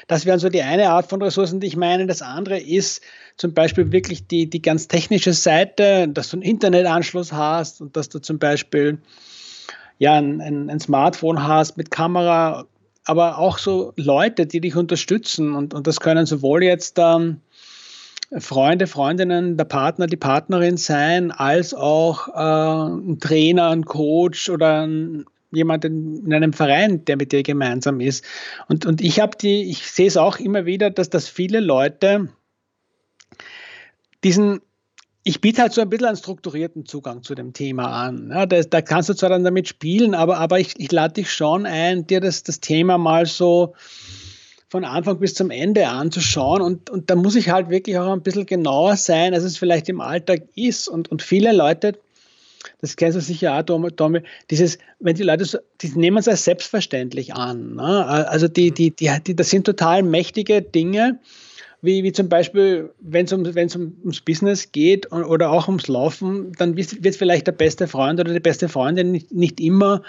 Das 0.07 0.25
wären 0.25 0.39
so 0.39 0.49
die 0.49 0.61
eine 0.61 0.91
Art 0.91 1.09
von 1.09 1.21
Ressourcen, 1.21 1.59
die 1.59 1.67
ich 1.67 1.75
meine. 1.75 2.05
Das 2.05 2.21
andere 2.21 2.59
ist 2.59 3.01
zum 3.35 3.53
Beispiel 3.53 3.91
wirklich 3.91 4.27
die, 4.27 4.47
die 4.49 4.61
ganz 4.61 4.87
technische 4.87 5.33
Seite, 5.33 6.07
dass 6.07 6.29
du 6.29 6.37
einen 6.37 6.43
Internetanschluss 6.43 7.33
hast 7.33 7.81
und 7.81 7.97
dass 7.97 8.09
du 8.09 8.19
zum 8.19 8.37
Beispiel 8.37 8.99
ja, 9.97 10.13
ein, 10.13 10.69
ein, 10.69 10.79
Smartphone 10.79 11.45
hast 11.45 11.75
mit 11.75 11.89
Kamera, 11.89 12.65
aber 13.03 13.39
auch 13.39 13.57
so 13.57 13.93
Leute, 13.97 14.45
die 14.45 14.61
dich 14.61 14.75
unterstützen. 14.75 15.55
Und, 15.55 15.73
und 15.73 15.87
das 15.87 15.99
können 15.99 16.27
sowohl 16.27 16.63
jetzt 16.63 16.97
ähm, 16.99 17.41
Freunde, 18.37 18.85
Freundinnen, 18.85 19.57
der 19.57 19.65
Partner, 19.65 20.05
die 20.05 20.17
Partnerin 20.17 20.77
sein, 20.77 21.31
als 21.31 21.73
auch 21.73 22.27
äh, 22.27 22.93
ein 22.95 23.19
Trainer, 23.19 23.69
ein 23.69 23.85
Coach 23.85 24.49
oder 24.49 24.85
ein, 24.85 25.25
jemand 25.51 25.83
in, 25.85 26.25
in, 26.25 26.33
einem 26.33 26.53
Verein, 26.53 27.03
der 27.05 27.17
mit 27.17 27.31
dir 27.31 27.41
gemeinsam 27.41 27.99
ist. 27.99 28.23
Und, 28.67 28.85
und 28.85 29.01
ich 29.01 29.19
habe 29.19 29.35
die, 29.35 29.63
ich 29.63 29.91
sehe 29.91 30.07
es 30.07 30.15
auch 30.15 30.37
immer 30.37 30.65
wieder, 30.65 30.91
dass 30.91 31.09
das 31.09 31.27
viele 31.27 31.59
Leute 31.59 32.29
diesen 34.23 34.61
ich 35.23 35.41
biete 35.41 35.61
halt 35.61 35.73
so 35.73 35.81
ein 35.81 35.89
bisschen 35.89 36.07
einen 36.07 36.17
strukturierten 36.17 36.85
Zugang 36.85 37.23
zu 37.23 37.35
dem 37.35 37.53
Thema 37.53 37.87
an. 37.87 38.31
Ja, 38.31 38.45
da, 38.45 38.61
da, 38.61 38.81
kannst 38.81 39.09
du 39.09 39.13
zwar 39.13 39.29
dann 39.29 39.43
damit 39.43 39.67
spielen, 39.67 40.15
aber, 40.15 40.37
aber 40.37 40.59
ich, 40.59 40.79
ich 40.79 40.91
lade 40.91 41.15
dich 41.15 41.31
schon 41.31 41.65
ein, 41.65 42.07
dir 42.07 42.21
das, 42.21 42.43
das 42.43 42.61
Thema 42.61 42.97
mal 42.97 43.25
so 43.25 43.75
von 44.69 44.85
Anfang 44.85 45.19
bis 45.19 45.33
zum 45.33 45.49
Ende 45.49 45.87
anzuschauen. 45.87 46.61
Und, 46.61 46.89
und 46.89 47.09
da 47.09 47.15
muss 47.15 47.35
ich 47.35 47.49
halt 47.49 47.69
wirklich 47.69 47.97
auch 47.97 48.11
ein 48.11 48.21
bisschen 48.21 48.45
genauer 48.45 48.95
sein, 48.95 49.33
als 49.33 49.43
es 49.43 49.57
vielleicht 49.57 49.89
im 49.89 49.99
Alltag 49.99 50.43
ist. 50.55 50.87
Und, 50.87 51.09
und 51.11 51.21
viele 51.21 51.51
Leute, 51.51 51.97
das 52.81 52.95
kennst 52.95 53.17
du 53.17 53.21
sicher 53.21 53.55
auch, 53.57 53.63
Tommy, 53.63 54.21
dieses, 54.49 54.77
wenn 54.99 55.15
die 55.15 55.23
Leute, 55.23 55.45
so, 55.45 55.57
die 55.81 55.89
nehmen 55.89 56.17
es 56.17 56.27
als 56.27 56.45
selbstverständlich 56.45 57.33
an. 57.33 57.75
Ne? 57.75 58.05
Also 58.05 58.47
die, 58.47 58.71
die, 58.71 58.91
die, 58.91 59.11
die, 59.25 59.35
das 59.35 59.49
sind 59.49 59.65
total 59.65 60.03
mächtige 60.03 60.61
Dinge 60.61 61.19
wie, 61.81 62.03
wie 62.03 62.11
zum 62.11 62.27
Beispiel, 62.27 62.93
wenn 62.99 63.25
es 63.25 63.33
um, 63.33 63.55
wenn's 63.55 63.75
um, 63.75 63.95
ums 64.01 64.21
Business 64.21 64.71
geht 64.71 65.11
oder 65.11 65.51
auch 65.51 65.67
ums 65.67 65.87
Laufen, 65.87 66.51
dann 66.57 66.75
wird 66.75 67.15
vielleicht 67.15 67.47
der 67.47 67.53
beste 67.53 67.87
Freund 67.87 68.19
oder 68.19 68.33
die 68.33 68.39
beste 68.39 68.67
Freundin 68.67 69.11
nicht, 69.11 69.31
nicht 69.31 69.59
immer 69.61 70.01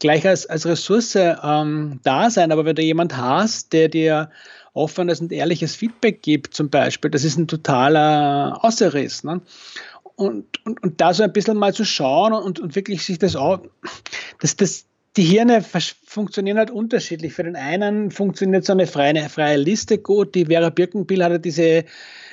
gleich 0.00 0.26
als, 0.26 0.46
als 0.46 0.66
Ressource 0.66 1.16
ähm, 1.16 2.00
da 2.02 2.28
sein. 2.28 2.52
Aber 2.52 2.64
wenn 2.66 2.76
du 2.76 2.82
jemand 2.82 3.16
hast, 3.16 3.72
der 3.72 3.88
dir 3.88 4.30
offenes 4.74 5.20
und 5.20 5.32
ehrliches 5.32 5.74
Feedback 5.74 6.20
gibt, 6.20 6.52
zum 6.52 6.68
Beispiel, 6.68 7.10
das 7.10 7.24
ist 7.24 7.38
ein 7.38 7.48
totaler 7.48 8.58
Außerriss. 8.62 9.24
Ne? 9.24 9.40
Und, 10.16 10.64
und, 10.66 10.82
und 10.82 11.00
da 11.00 11.14
so 11.14 11.22
ein 11.22 11.32
bisschen 11.32 11.56
mal 11.56 11.72
zu 11.72 11.84
schauen 11.84 12.34
und, 12.34 12.60
und 12.60 12.76
wirklich 12.76 13.04
sich 13.04 13.18
das 13.18 13.34
auch, 13.34 13.60
das, 14.40 14.56
das, 14.56 14.86
die 15.16 15.22
Hirne 15.22 15.64
funktionieren 16.04 16.58
halt 16.58 16.70
unterschiedlich. 16.70 17.34
Für 17.34 17.44
den 17.44 17.56
einen 17.56 18.10
funktioniert 18.10 18.64
so 18.64 18.72
eine 18.72 18.86
freie, 18.86 19.28
freie 19.28 19.56
Liste 19.56 19.98
gut. 19.98 20.34
Die 20.34 20.46
Vera 20.46 20.70
Birkenbill 20.70 21.22
hat 21.22 21.32
ja 21.32 21.38
diese 21.38 21.84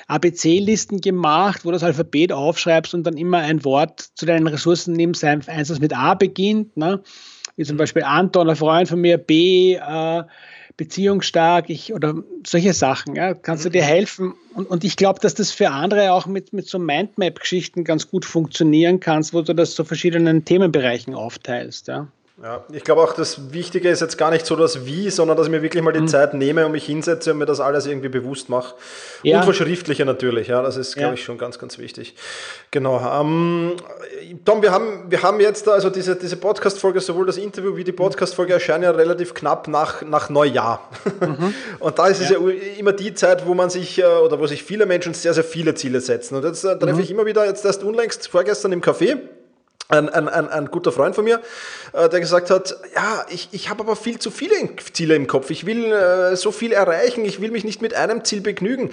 ABC-Listen 0.08 1.00
gemacht, 1.00 1.64
wo 1.64 1.68
du 1.68 1.74
das 1.74 1.84
Alphabet 1.84 2.32
aufschreibst 2.32 2.92
und 2.94 3.04
dann 3.04 3.16
immer 3.16 3.38
ein 3.38 3.64
Wort 3.64 4.00
zu 4.14 4.26
deinen 4.26 4.48
Ressourcen 4.48 4.94
nimmst, 4.94 5.24
eins, 5.24 5.46
das 5.46 5.78
mit 5.78 5.96
A 5.96 6.14
beginnt. 6.14 6.76
Ne? 6.76 7.00
Wie 7.56 7.64
zum 7.64 7.76
Beispiel 7.76 8.02
Anton, 8.02 8.50
ein 8.50 8.56
Freund 8.56 8.88
von 8.88 9.00
mir, 9.00 9.16
B, 9.16 9.74
äh, 9.74 10.24
beziehungsstark, 10.76 11.70
ich, 11.70 11.92
oder 11.94 12.14
solche 12.44 12.72
Sachen. 12.72 13.14
Ja? 13.14 13.34
Kannst 13.34 13.64
du 13.64 13.68
dir 13.68 13.84
helfen? 13.84 14.34
Und, 14.54 14.68
und 14.68 14.82
ich 14.82 14.96
glaube, 14.96 15.20
dass 15.20 15.34
das 15.34 15.52
für 15.52 15.70
andere 15.70 16.12
auch 16.12 16.26
mit, 16.26 16.52
mit 16.52 16.66
so 16.66 16.80
Mindmap-Geschichten 16.80 17.84
ganz 17.84 18.10
gut 18.10 18.24
funktionieren 18.24 18.98
kannst, 18.98 19.32
wo 19.32 19.42
du 19.42 19.54
das 19.54 19.74
zu 19.76 19.84
verschiedenen 19.84 20.44
Themenbereichen 20.44 21.14
aufteilst. 21.14 21.86
Ja? 21.86 22.08
Ja, 22.40 22.64
ich 22.72 22.82
glaube 22.82 23.02
auch, 23.02 23.12
das 23.12 23.52
Wichtige 23.52 23.90
ist 23.90 24.00
jetzt 24.00 24.16
gar 24.16 24.30
nicht 24.30 24.46
so 24.46 24.56
das 24.56 24.86
Wie, 24.86 25.10
sondern 25.10 25.36
dass 25.36 25.46
ich 25.46 25.52
mir 25.52 25.60
wirklich 25.60 25.82
mal 25.82 25.92
die 25.92 26.00
mhm. 26.00 26.08
Zeit 26.08 26.32
nehme 26.32 26.64
und 26.64 26.72
mich 26.72 26.86
hinsetze 26.86 27.32
und 27.32 27.38
mir 27.38 27.44
das 27.44 27.60
alles 27.60 27.84
irgendwie 27.84 28.08
bewusst 28.08 28.48
mache. 28.48 28.74
Ja. 29.22 29.38
Und 29.38 29.44
verschriftliche 29.44 30.06
natürlich, 30.06 30.48
ja, 30.48 30.62
das 30.62 30.78
ist, 30.78 30.94
glaube 30.94 31.08
ja. 31.08 31.14
ich, 31.14 31.24
schon 31.24 31.36
ganz, 31.36 31.58
ganz 31.58 31.76
wichtig. 31.76 32.14
Genau. 32.70 33.00
Ähm, 33.20 33.76
Tom, 34.46 34.62
wir 34.62 34.72
haben, 34.72 35.10
wir 35.10 35.22
haben 35.22 35.40
jetzt, 35.40 35.68
also 35.68 35.90
diese, 35.90 36.16
diese 36.16 36.36
Podcast-Folge, 36.38 37.00
sowohl 37.00 37.26
das 37.26 37.36
Interview 37.36 37.76
wie 37.76 37.84
die 37.84 37.92
Podcast-Folge 37.92 38.54
erscheinen 38.54 38.84
ja 38.84 38.92
relativ 38.92 39.34
knapp 39.34 39.68
nach, 39.68 40.00
nach 40.00 40.30
Neujahr. 40.30 40.88
Mhm. 41.20 41.54
Und 41.80 41.98
da 41.98 42.06
ist 42.08 42.22
es 42.22 42.30
ja. 42.30 42.38
ja. 42.38 42.48
immer 42.78 42.92
die 42.92 43.12
Zeit, 43.12 43.46
wo 43.46 43.52
man 43.52 43.68
sich, 43.68 43.98
äh, 43.98 44.04
oder 44.04 44.38
wo 44.38 44.46
sich 44.46 44.62
viele 44.62 44.86
Menschen 44.86 45.12
sehr, 45.12 45.34
sehr 45.34 45.44
viele 45.44 45.74
Ziele 45.74 46.00
setzen. 46.00 46.36
Und 46.36 46.44
jetzt 46.44 46.64
äh, 46.64 46.78
treffe 46.78 46.94
mhm. 46.94 47.00
ich 47.00 47.10
immer 47.10 47.26
wieder, 47.26 47.44
jetzt 47.44 47.66
erst 47.66 47.84
unlängst, 47.84 48.28
vorgestern 48.28 48.72
im 48.72 48.80
Café, 48.80 49.18
ein, 49.92 50.08
ein, 50.08 50.28
ein, 50.28 50.48
ein, 50.48 50.66
guter 50.70 50.90
Freund 50.90 51.14
von 51.14 51.24
mir, 51.24 51.40
äh, 51.92 52.08
der 52.08 52.20
gesagt 52.20 52.50
hat, 52.50 52.76
ja, 52.94 53.26
ich, 53.28 53.48
ich 53.52 53.68
habe 53.68 53.82
aber 53.82 53.94
viel 53.94 54.18
zu 54.18 54.30
viele 54.30 54.54
Ziele 54.92 55.14
im 55.14 55.26
Kopf. 55.26 55.50
Ich 55.50 55.66
will 55.66 55.92
äh, 55.92 56.34
so 56.36 56.50
viel 56.50 56.72
erreichen, 56.72 57.24
ich 57.24 57.40
will 57.40 57.50
mich 57.50 57.64
nicht 57.64 57.82
mit 57.82 57.94
einem 57.94 58.24
Ziel 58.24 58.40
begnügen. 58.40 58.90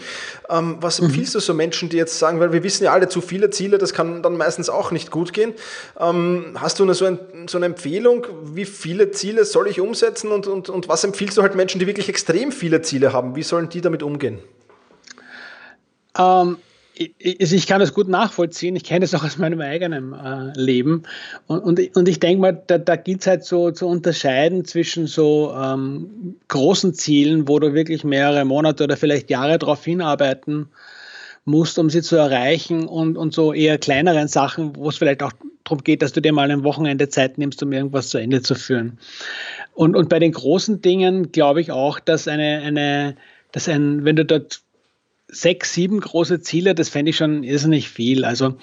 Ähm, 0.49 0.77
was 0.81 0.99
mhm. 0.99 1.07
empfiehlst 1.07 1.35
du 1.35 1.39
so 1.39 1.53
Menschen, 1.53 1.89
die 1.89 1.97
jetzt 1.97 2.19
sagen, 2.19 2.39
weil 2.39 2.51
wir 2.51 2.63
wissen 2.63 2.83
ja 2.83 2.91
alle, 2.91 3.07
zu 3.07 3.21
viele 3.21 3.49
Ziele, 3.49 3.77
das 3.77 3.93
kann 3.93 4.21
dann 4.21 4.35
meistens 4.35 4.69
auch 4.69 4.91
nicht 4.91 5.09
gut 5.09 5.33
gehen. 5.33 5.53
Ähm, 5.99 6.57
hast 6.59 6.79
du 6.79 6.83
eine, 6.83 6.93
so, 6.93 7.05
ein, 7.05 7.19
so, 7.47 7.57
eine 7.57 7.67
Empfehlung, 7.67 8.27
wie 8.43 8.65
viele 8.65 9.11
Ziele 9.11 9.45
soll 9.45 9.67
ich 9.67 9.79
umsetzen 9.79 10.31
und, 10.31 10.47
und, 10.47 10.69
und 10.69 10.89
was 10.89 11.03
empfiehlst 11.03 11.37
du 11.37 11.41
halt 11.41 11.55
Menschen, 11.55 11.79
die 11.79 11.87
wirklich 11.87 12.09
extrem 12.09 12.51
viele 12.51 12.81
Ziele 12.81 13.13
haben? 13.13 13.35
Wie 13.35 13.43
sollen 13.43 13.69
die 13.69 13.81
damit 13.81 14.03
umgehen? 14.03 14.39
Ähm, 16.17 16.57
also 16.99 17.55
ich 17.55 17.67
kann 17.67 17.79
das 17.79 17.93
gut 17.93 18.09
nachvollziehen. 18.09 18.75
Ich 18.75 18.83
kenne 18.83 19.01
das 19.01 19.13
auch 19.15 19.23
aus 19.23 19.37
meinem 19.37 19.61
eigenen 19.61 20.13
äh, 20.13 20.51
Leben. 20.59 21.03
Und, 21.47 21.59
und, 21.59 21.95
und 21.95 22.07
ich 22.07 22.19
denke 22.19 22.41
mal, 22.41 22.63
da, 22.67 22.77
da 22.77 22.95
gilt 22.95 23.21
es 23.21 23.27
halt 23.27 23.45
so 23.45 23.71
zu 23.71 23.87
unterscheiden 23.87 24.65
zwischen 24.65 25.07
so 25.07 25.53
ähm, 25.55 26.35
großen 26.47 26.93
Zielen, 26.93 27.47
wo 27.47 27.59
du 27.59 27.73
wirklich 27.73 28.03
mehrere 28.03 28.43
Monate 28.45 28.83
oder 28.83 28.97
vielleicht 28.97 29.29
Jahre 29.29 29.57
darauf 29.57 29.83
hinarbeiten 29.83 30.67
musst, 31.45 31.79
um 31.79 31.89
sie 31.89 32.01
zu 32.01 32.15
erreichen, 32.15 32.87
und, 32.87 33.17
und 33.17 33.33
so 33.33 33.53
eher 33.53 33.77
kleineren 33.77 34.27
Sachen, 34.27 34.75
wo 34.75 34.89
es 34.89 34.97
vielleicht 34.97 35.23
auch 35.23 35.31
darum 35.63 35.83
geht, 35.83 36.01
dass 36.01 36.13
du 36.13 36.21
dir 36.21 36.33
mal 36.33 36.51
ein 36.51 36.63
Wochenende 36.63 37.09
Zeit 37.09 37.37
nimmst, 37.37 37.63
um 37.63 37.71
irgendwas 37.71 38.09
zu 38.09 38.17
Ende 38.17 38.41
zu 38.41 38.55
führen. 38.55 38.99
Und, 39.73 39.95
und 39.95 40.09
bei 40.09 40.19
den 40.19 40.33
großen 40.33 40.81
Dingen 40.81 41.31
glaube 41.31 41.61
ich 41.61 41.71
auch, 41.71 41.99
dass 41.99 42.27
eine, 42.27 42.59
eine 42.59 43.15
dass 43.51 43.67
ein, 43.67 44.05
wenn 44.05 44.15
du 44.15 44.25
dort 44.25 44.61
sechs, 45.31 45.73
sieben 45.73 45.99
große 45.99 46.41
Ziele, 46.41 46.75
das 46.75 46.89
fände 46.89 47.11
ich 47.11 47.17
schon 47.17 47.43
irrsinnig 47.43 47.89
viel. 47.89 48.25
Also 48.25 48.55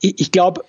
ich, 0.00 0.20
ich 0.20 0.32
glaube, 0.32 0.64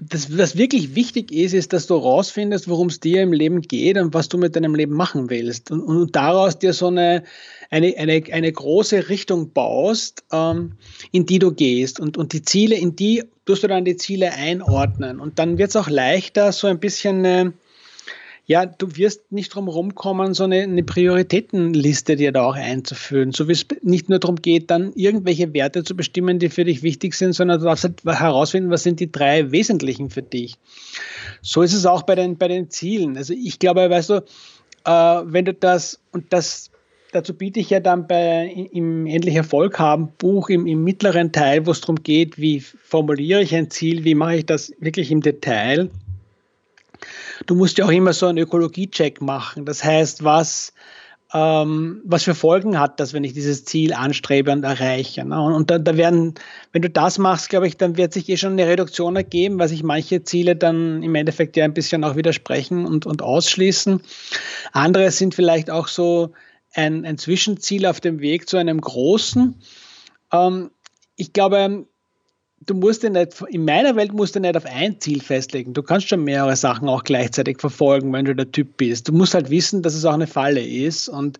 das, 0.00 0.36
was 0.38 0.56
wirklich 0.56 0.94
wichtig 0.94 1.32
ist, 1.32 1.54
ist, 1.54 1.72
dass 1.72 1.88
du 1.88 1.96
rausfindest, 1.96 2.68
worum 2.68 2.86
es 2.86 3.00
dir 3.00 3.22
im 3.22 3.32
Leben 3.32 3.62
geht 3.62 3.98
und 3.98 4.14
was 4.14 4.28
du 4.28 4.38
mit 4.38 4.54
deinem 4.54 4.74
Leben 4.74 4.94
machen 4.94 5.28
willst. 5.28 5.70
Und, 5.70 5.80
und 5.82 6.14
daraus 6.14 6.58
dir 6.58 6.72
so 6.72 6.86
eine, 6.86 7.24
eine, 7.70 7.94
eine, 7.96 8.22
eine 8.32 8.52
große 8.52 9.08
Richtung 9.08 9.52
baust, 9.52 10.24
ähm, 10.32 10.74
in 11.10 11.26
die 11.26 11.40
du 11.40 11.52
gehst. 11.52 11.98
Und, 11.98 12.16
und 12.16 12.32
die 12.32 12.42
Ziele, 12.42 12.76
in 12.76 12.94
die 12.94 13.24
tust 13.44 13.64
du 13.64 13.68
dann 13.68 13.84
die 13.84 13.96
Ziele 13.96 14.32
einordnen. 14.32 15.18
Und 15.18 15.38
dann 15.38 15.58
wird 15.58 15.70
es 15.70 15.76
auch 15.76 15.88
leichter, 15.88 16.52
so 16.52 16.68
ein 16.68 16.78
bisschen 16.78 17.24
eine, 17.24 17.52
ja, 18.48 18.64
du 18.64 18.96
wirst 18.96 19.30
nicht 19.30 19.54
drum 19.54 19.68
rumkommen, 19.68 20.32
so 20.32 20.44
eine, 20.44 20.62
eine, 20.62 20.82
Prioritätenliste 20.82 22.16
dir 22.16 22.32
da 22.32 22.44
auch 22.44 22.54
einzuführen. 22.56 23.30
So 23.32 23.46
wie 23.46 23.52
es 23.52 23.66
nicht 23.82 24.08
nur 24.08 24.20
darum 24.20 24.36
geht, 24.36 24.70
dann 24.70 24.94
irgendwelche 24.94 25.52
Werte 25.52 25.84
zu 25.84 25.94
bestimmen, 25.94 26.38
die 26.38 26.48
für 26.48 26.64
dich 26.64 26.82
wichtig 26.82 27.12
sind, 27.12 27.34
sondern 27.34 27.60
du 27.60 27.66
darfst 27.66 27.84
halt 27.84 28.02
herausfinden, 28.06 28.70
was 28.70 28.84
sind 28.84 29.00
die 29.00 29.12
drei 29.12 29.52
wesentlichen 29.52 30.08
für 30.08 30.22
dich. 30.22 30.56
So 31.42 31.60
ist 31.60 31.74
es 31.74 31.84
auch 31.84 32.04
bei 32.04 32.14
den, 32.14 32.38
bei 32.38 32.48
den 32.48 32.70
Zielen. 32.70 33.18
Also 33.18 33.34
ich 33.34 33.58
glaube, 33.58 33.90
weißt 33.90 34.08
du, 34.08 34.14
äh, 34.14 34.90
wenn 35.26 35.44
du 35.44 35.52
das, 35.52 36.00
und 36.12 36.32
das 36.32 36.70
dazu 37.12 37.34
biete 37.34 37.60
ich 37.60 37.68
ja 37.68 37.80
dann 37.80 38.06
bei 38.06 38.46
im 38.72 39.06
Endlich 39.06 39.34
Erfolg 39.34 39.78
haben 39.78 40.08
Buch 40.16 40.48
im, 40.48 40.66
im 40.66 40.82
mittleren 40.84 41.32
Teil, 41.32 41.66
wo 41.66 41.72
es 41.72 41.82
darum 41.82 42.02
geht, 42.02 42.38
wie 42.38 42.60
formuliere 42.60 43.42
ich 43.42 43.54
ein 43.54 43.70
Ziel, 43.70 44.04
wie 44.04 44.14
mache 44.14 44.36
ich 44.36 44.46
das 44.46 44.72
wirklich 44.80 45.10
im 45.10 45.20
Detail 45.20 45.90
du 47.46 47.54
musst 47.54 47.78
ja 47.78 47.84
auch 47.84 47.90
immer 47.90 48.12
so 48.12 48.26
einen 48.26 48.38
Ökologie-Check 48.38 49.20
machen. 49.20 49.64
Das 49.64 49.84
heißt, 49.84 50.24
was, 50.24 50.72
ähm, 51.32 52.00
was 52.04 52.24
für 52.24 52.34
Folgen 52.34 52.78
hat 52.78 53.00
das, 53.00 53.12
wenn 53.12 53.24
ich 53.24 53.34
dieses 53.34 53.64
Ziel 53.64 53.92
anstrebe 53.92 54.50
und 54.50 54.64
erreiche. 54.64 55.24
Ne? 55.24 55.40
Und, 55.40 55.52
und 55.52 55.70
da, 55.70 55.78
da, 55.78 55.96
werden, 55.96 56.34
wenn 56.72 56.82
du 56.82 56.90
das 56.90 57.18
machst, 57.18 57.50
glaube 57.50 57.66
ich, 57.66 57.76
dann 57.76 57.96
wird 57.96 58.12
sich 58.12 58.28
eh 58.28 58.36
schon 58.36 58.52
eine 58.52 58.66
Reduktion 58.66 59.16
ergeben, 59.16 59.58
weil 59.58 59.68
sich 59.68 59.82
manche 59.82 60.22
Ziele 60.24 60.56
dann 60.56 61.02
im 61.02 61.14
Endeffekt 61.14 61.56
ja 61.56 61.64
ein 61.64 61.74
bisschen 61.74 62.04
auch 62.04 62.16
widersprechen 62.16 62.86
und, 62.86 63.06
und 63.06 63.22
ausschließen. 63.22 64.00
Andere 64.72 65.10
sind 65.10 65.34
vielleicht 65.34 65.70
auch 65.70 65.88
so 65.88 66.32
ein, 66.72 67.04
ein 67.04 67.18
Zwischenziel 67.18 67.86
auf 67.86 68.00
dem 68.00 68.20
Weg 68.20 68.48
zu 68.48 68.56
einem 68.56 68.80
großen. 68.80 69.60
Ähm, 70.32 70.70
ich 71.16 71.32
glaube, 71.32 71.86
du 72.66 72.74
musst 72.74 73.02
ja 73.02 73.10
nicht, 73.10 73.42
in 73.48 73.64
meiner 73.64 73.96
Welt 73.96 74.12
musst 74.12 74.34
du 74.34 74.40
nicht 74.40 74.56
auf 74.56 74.66
ein 74.66 75.00
Ziel 75.00 75.22
festlegen. 75.22 75.72
Du 75.72 75.82
kannst 75.82 76.08
schon 76.08 76.24
mehrere 76.24 76.56
Sachen 76.56 76.88
auch 76.88 77.04
gleichzeitig 77.04 77.60
verfolgen, 77.60 78.12
wenn 78.12 78.24
du 78.24 78.34
der 78.34 78.50
Typ 78.50 78.76
bist. 78.76 79.08
Du 79.08 79.12
musst 79.12 79.34
halt 79.34 79.50
wissen, 79.50 79.82
dass 79.82 79.94
es 79.94 80.04
auch 80.04 80.14
eine 80.14 80.26
Falle 80.26 80.64
ist. 80.64 81.08
Und 81.08 81.38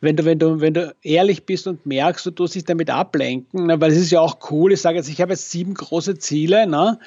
wenn 0.00 0.16
du, 0.16 0.24
wenn 0.24 0.38
du, 0.38 0.60
wenn 0.60 0.74
du 0.74 0.94
ehrlich 1.02 1.44
bist 1.44 1.66
und 1.66 1.84
merkst, 1.86 2.24
du 2.26 2.30
tust 2.30 2.54
dich 2.54 2.64
damit 2.64 2.90
ablenken, 2.90 3.68
weil 3.80 3.92
es 3.92 3.98
ist 3.98 4.10
ja 4.10 4.20
auch 4.20 4.38
cool, 4.50 4.72
ich 4.72 4.80
sage 4.80 4.96
jetzt, 4.96 5.08
ich 5.08 5.20
habe 5.20 5.32
jetzt 5.32 5.50
sieben 5.50 5.74
große 5.74 6.18
Ziele, 6.18 6.66
ne? 6.66 6.98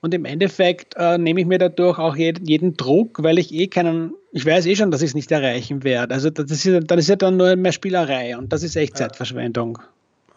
Und 0.00 0.12
im 0.14 0.24
Endeffekt 0.24 0.96
äh, 0.96 1.16
nehme 1.16 1.40
ich 1.40 1.46
mir 1.46 1.58
dadurch 1.58 1.96
auch 2.00 2.16
jeden, 2.16 2.44
jeden 2.44 2.76
Druck, 2.76 3.22
weil 3.22 3.38
ich 3.38 3.54
eh 3.54 3.68
keinen, 3.68 4.14
ich 4.32 4.44
weiß 4.44 4.66
eh 4.66 4.74
schon, 4.74 4.90
dass 4.90 5.00
ich 5.00 5.10
es 5.10 5.14
nicht 5.14 5.30
erreichen 5.30 5.84
werde. 5.84 6.12
Also 6.12 6.28
das 6.28 6.50
ist, 6.50 6.90
das 6.90 6.98
ist 6.98 7.08
ja 7.08 7.14
dann 7.14 7.36
nur 7.36 7.54
mehr 7.54 7.70
Spielerei 7.70 8.36
und 8.36 8.52
das 8.52 8.64
ist 8.64 8.74
echt. 8.74 8.96
Zeitverschwendung. 8.96 9.78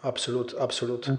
Absolut, 0.02 0.54
absolut. 0.54 1.08
Ja. 1.08 1.18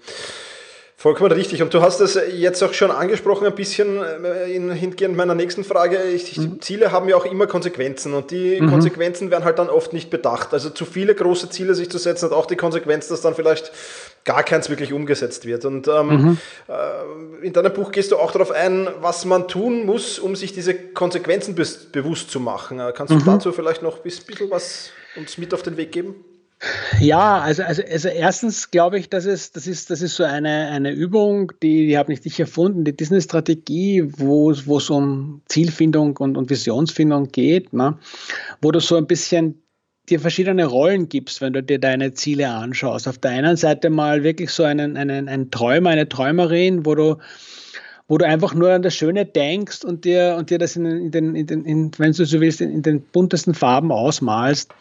Vollkommen 0.99 1.31
richtig. 1.31 1.61
Und 1.61 1.71
du 1.75 1.81
hast 1.81 1.99
es 1.99 2.19
jetzt 2.33 2.63
auch 2.63 2.73
schon 2.73 2.89
angesprochen, 2.89 3.45
ein 3.45 3.53
bisschen 3.53 4.01
äh, 4.01 4.51
in, 4.51 4.71
hingehend 4.71 5.15
meiner 5.15 5.35
nächsten 5.35 5.63
Frage. 5.63 6.01
Ich, 6.01 6.35
mhm. 6.35 6.59
Ziele 6.59 6.91
haben 6.91 7.07
ja 7.07 7.15
auch 7.15 7.25
immer 7.25 7.45
Konsequenzen 7.45 8.15
und 8.15 8.31
die 8.31 8.59
mhm. 8.59 8.71
Konsequenzen 8.71 9.29
werden 9.29 9.45
halt 9.45 9.59
dann 9.59 9.69
oft 9.69 9.93
nicht 9.93 10.09
bedacht. 10.09 10.53
Also 10.53 10.71
zu 10.71 10.85
viele 10.85 11.13
große 11.13 11.51
Ziele 11.51 11.75
sich 11.75 11.91
zu 11.91 11.99
setzen 11.99 12.25
hat 12.25 12.31
auch 12.31 12.47
die 12.47 12.55
Konsequenz, 12.55 13.07
dass 13.09 13.21
dann 13.21 13.35
vielleicht 13.35 13.71
gar 14.25 14.41
keins 14.41 14.71
wirklich 14.71 14.91
umgesetzt 14.91 15.45
wird. 15.45 15.65
Und 15.65 15.87
ähm, 15.87 16.07
mhm. 16.07 16.37
äh, 16.67 17.45
in 17.45 17.53
deinem 17.53 17.73
Buch 17.73 17.91
gehst 17.91 18.11
du 18.11 18.17
auch 18.17 18.31
darauf 18.31 18.49
ein, 18.49 18.89
was 18.99 19.23
man 19.23 19.47
tun 19.47 19.85
muss, 19.85 20.17
um 20.17 20.35
sich 20.35 20.51
diese 20.51 20.73
Konsequenzen 20.73 21.53
bewusst 21.53 22.31
zu 22.31 22.39
machen. 22.39 22.79
Äh, 22.79 22.91
kannst 22.91 23.13
du 23.13 23.17
mhm. 23.17 23.25
dazu 23.25 23.51
vielleicht 23.51 23.83
noch 23.83 23.97
ein 23.97 24.01
bisschen 24.01 24.49
was 24.49 24.89
uns 25.15 25.37
mit 25.37 25.53
auf 25.53 25.61
den 25.61 25.77
Weg 25.77 25.91
geben? 25.91 26.15
Ja, 26.99 27.39
also, 27.39 27.63
also, 27.63 27.83
also 27.83 28.07
erstens 28.07 28.71
glaube 28.71 28.97
ich, 28.97 29.09
dass 29.09 29.25
es, 29.25 29.51
das 29.51 29.67
ist, 29.67 29.91
das 29.91 30.01
ist 30.01 30.15
so 30.15 30.23
eine, 30.23 30.69
eine 30.69 30.91
Übung, 30.91 31.51
die, 31.61 31.85
die 31.85 31.97
habe 31.97 32.11
nicht 32.11 32.25
ich 32.25 32.39
erfunden, 32.39 32.83
die 32.83 32.97
Disney-Strategie, 32.97 34.07
wo, 34.17 34.51
wo 34.65 34.77
es 34.77 34.89
um 34.89 35.41
Zielfindung 35.47 36.17
und, 36.17 36.35
und 36.35 36.49
Visionsfindung 36.49 37.27
geht, 37.31 37.73
ne? 37.73 37.99
wo 38.61 38.71
du 38.71 38.79
so 38.79 38.95
ein 38.95 39.05
bisschen 39.05 39.61
dir 40.09 40.19
verschiedene 40.19 40.65
Rollen 40.65 41.09
gibst, 41.09 41.41
wenn 41.41 41.53
du 41.53 41.61
dir 41.61 41.79
deine 41.79 42.13
Ziele 42.13 42.49
anschaust. 42.49 43.07
Auf 43.07 43.19
der 43.19 43.31
einen 43.31 43.57
Seite 43.57 43.89
mal 43.89 44.23
wirklich 44.23 44.49
so 44.49 44.63
einen, 44.63 44.97
einen, 44.97 45.29
einen 45.29 45.51
Träumer, 45.51 45.91
eine 45.91 46.09
Träumerin, 46.09 46.85
wo 46.85 46.95
du 46.95 47.17
wo 48.07 48.17
du 48.17 48.25
einfach 48.25 48.53
nur 48.53 48.71
an 48.71 48.81
das 48.81 48.95
Schöne 48.95 49.25
denkst 49.25 49.83
und 49.83 50.05
dir, 50.05 50.35
und 50.37 50.49
dir 50.49 50.57
das 50.57 50.75
in, 50.75 50.85
in 50.85 51.11
den, 51.11 51.35
in 51.35 51.45
den 51.45 51.65
in, 51.65 51.91
wenn 51.97 52.13
du 52.13 52.25
so 52.25 52.39
willst, 52.39 52.61
in, 52.61 52.71
in 52.71 52.81
den 52.81 53.01
buntesten 53.01 53.53
Farben 53.53 53.91
ausmalst. 53.91 54.73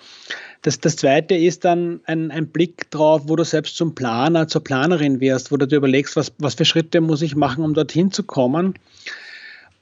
Das, 0.62 0.80
das 0.80 0.96
zweite 0.96 1.34
ist 1.34 1.64
dann 1.64 2.00
ein, 2.04 2.30
ein 2.30 2.48
Blick 2.48 2.90
drauf, 2.90 3.22
wo 3.26 3.36
du 3.36 3.44
selbst 3.44 3.76
zum 3.76 3.94
Planer, 3.94 4.48
zur 4.48 4.64
Planerin 4.64 5.20
wirst, 5.20 5.52
wo 5.52 5.56
du 5.56 5.66
dir 5.66 5.76
überlegst, 5.76 6.16
was, 6.16 6.32
was 6.38 6.54
für 6.54 6.64
Schritte 6.64 7.00
muss 7.00 7.22
ich 7.22 7.36
machen, 7.36 7.62
um 7.62 7.74
dorthin 7.74 8.10
zu 8.10 8.24
kommen. 8.24 8.74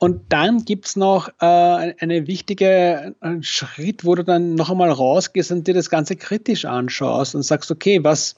Und 0.05 0.21
dann 0.29 0.67
gibt 0.67 0.85
es 0.85 0.97
noch 0.97 1.31
äh, 1.41 1.95
eine 1.99 2.27
wichtige 2.27 3.15
Schritt, 3.41 4.05
wo 4.05 4.15
du 4.15 4.23
dann 4.23 4.55
noch 4.55 4.71
einmal 4.71 4.91
rausgehst 4.91 5.51
und 5.51 5.67
dir 5.67 5.73
das 5.73 5.89
Ganze 5.89 6.15
kritisch 6.15 6.67
anschaust 6.67 7.35
und 7.35 7.43
sagst, 7.43 7.71
okay, 7.71 8.05
was 8.05 8.35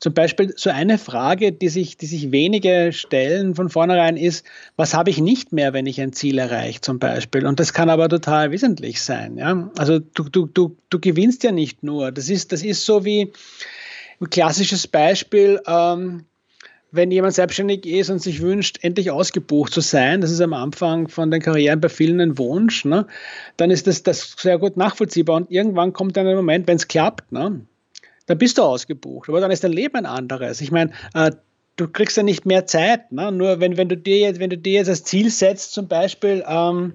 zum 0.00 0.14
Beispiel 0.14 0.52
so 0.56 0.68
eine 0.70 0.98
Frage, 0.98 1.52
die 1.52 1.68
sich, 1.68 1.96
die 1.96 2.06
sich 2.06 2.32
wenige 2.32 2.90
stellen 2.92 3.54
von 3.54 3.68
vornherein 3.68 4.16
ist, 4.16 4.44
was 4.74 4.94
habe 4.94 5.10
ich 5.10 5.20
nicht 5.20 5.52
mehr, 5.52 5.72
wenn 5.72 5.86
ich 5.86 6.00
ein 6.00 6.12
Ziel 6.12 6.38
erreiche 6.38 6.80
zum 6.80 6.98
Beispiel? 6.98 7.46
Und 7.46 7.60
das 7.60 7.72
kann 7.72 7.88
aber 7.88 8.08
total 8.08 8.50
wesentlich 8.50 9.00
sein. 9.00 9.36
Ja? 9.36 9.70
Also 9.78 10.00
du, 10.00 10.24
du, 10.24 10.46
du, 10.46 10.76
du 10.90 10.98
gewinnst 10.98 11.44
ja 11.44 11.52
nicht 11.52 11.84
nur. 11.84 12.10
Das 12.10 12.28
ist, 12.28 12.50
das 12.50 12.64
ist 12.64 12.84
so 12.84 13.04
wie 13.04 13.32
ein 14.20 14.28
klassisches 14.28 14.88
Beispiel. 14.88 15.60
Ähm, 15.68 16.24
wenn 16.92 17.10
jemand 17.10 17.34
selbstständig 17.34 17.84
ist 17.86 18.10
und 18.10 18.20
sich 18.20 18.40
wünscht, 18.40 18.78
endlich 18.82 19.10
ausgebucht 19.10 19.72
zu 19.72 19.80
sein, 19.80 20.20
das 20.20 20.30
ist 20.30 20.40
am 20.40 20.52
Anfang 20.52 21.08
von 21.08 21.30
den 21.30 21.42
Karrieren 21.42 21.80
bei 21.80 21.88
vielen 21.88 22.20
ein 22.20 22.38
Wunsch, 22.38 22.84
ne, 22.84 23.06
dann 23.56 23.70
ist 23.70 23.86
das, 23.86 24.02
das 24.02 24.36
sehr 24.38 24.58
gut 24.58 24.76
nachvollziehbar. 24.76 25.36
Und 25.36 25.50
irgendwann 25.50 25.92
kommt 25.92 26.16
dann 26.16 26.26
ein 26.26 26.36
Moment, 26.36 26.66
wenn 26.66 26.76
es 26.76 26.88
klappt, 26.88 27.32
ne, 27.32 27.60
dann 28.26 28.38
bist 28.38 28.58
du 28.58 28.62
ausgebucht. 28.62 29.28
Aber 29.28 29.40
dann 29.40 29.50
ist 29.50 29.64
dein 29.64 29.72
Leben 29.72 29.96
ein 29.96 30.06
anderes. 30.06 30.60
Ich 30.60 30.70
meine, 30.70 30.92
äh, 31.14 31.30
du 31.76 31.88
kriegst 31.88 32.16
ja 32.16 32.22
nicht 32.22 32.46
mehr 32.46 32.66
Zeit. 32.66 33.12
Ne? 33.12 33.30
Nur 33.32 33.60
wenn, 33.60 33.76
wenn, 33.76 33.88
du 33.88 33.96
dir 33.96 34.18
jetzt, 34.18 34.40
wenn 34.40 34.50
du 34.50 34.58
dir 34.58 34.74
jetzt 34.74 34.88
als 34.88 35.04
Ziel 35.04 35.30
setzt, 35.30 35.72
zum 35.72 35.88
Beispiel 35.88 36.44
ähm, 36.46 36.94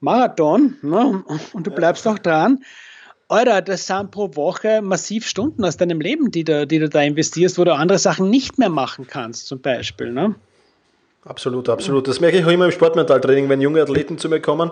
Marathon, 0.00 0.76
ne? 0.82 1.24
und 1.52 1.66
du 1.66 1.70
bleibst 1.70 2.06
auch 2.06 2.18
dran, 2.18 2.62
Alter, 3.30 3.60
das 3.60 3.86
sind 3.86 4.10
pro 4.10 4.34
Woche 4.36 4.80
massiv 4.80 5.26
Stunden 5.26 5.62
aus 5.62 5.76
deinem 5.76 6.00
Leben, 6.00 6.30
die 6.30 6.44
du, 6.44 6.66
die 6.66 6.78
du 6.78 6.88
da 6.88 7.02
investierst, 7.02 7.58
wo 7.58 7.64
du 7.64 7.74
andere 7.74 7.98
Sachen 7.98 8.30
nicht 8.30 8.58
mehr 8.58 8.70
machen 8.70 9.06
kannst, 9.06 9.46
zum 9.46 9.60
Beispiel. 9.60 10.12
Ne? 10.12 10.34
Absolut, 11.28 11.68
absolut. 11.68 12.08
Das 12.08 12.20
merke 12.20 12.38
ich 12.38 12.44
auch 12.46 12.50
immer 12.50 12.64
im 12.64 12.70
Sportmentaltraining, 12.70 13.50
wenn 13.50 13.60
junge 13.60 13.82
Athleten 13.82 14.16
zu 14.16 14.30
mir 14.30 14.40
kommen, 14.40 14.70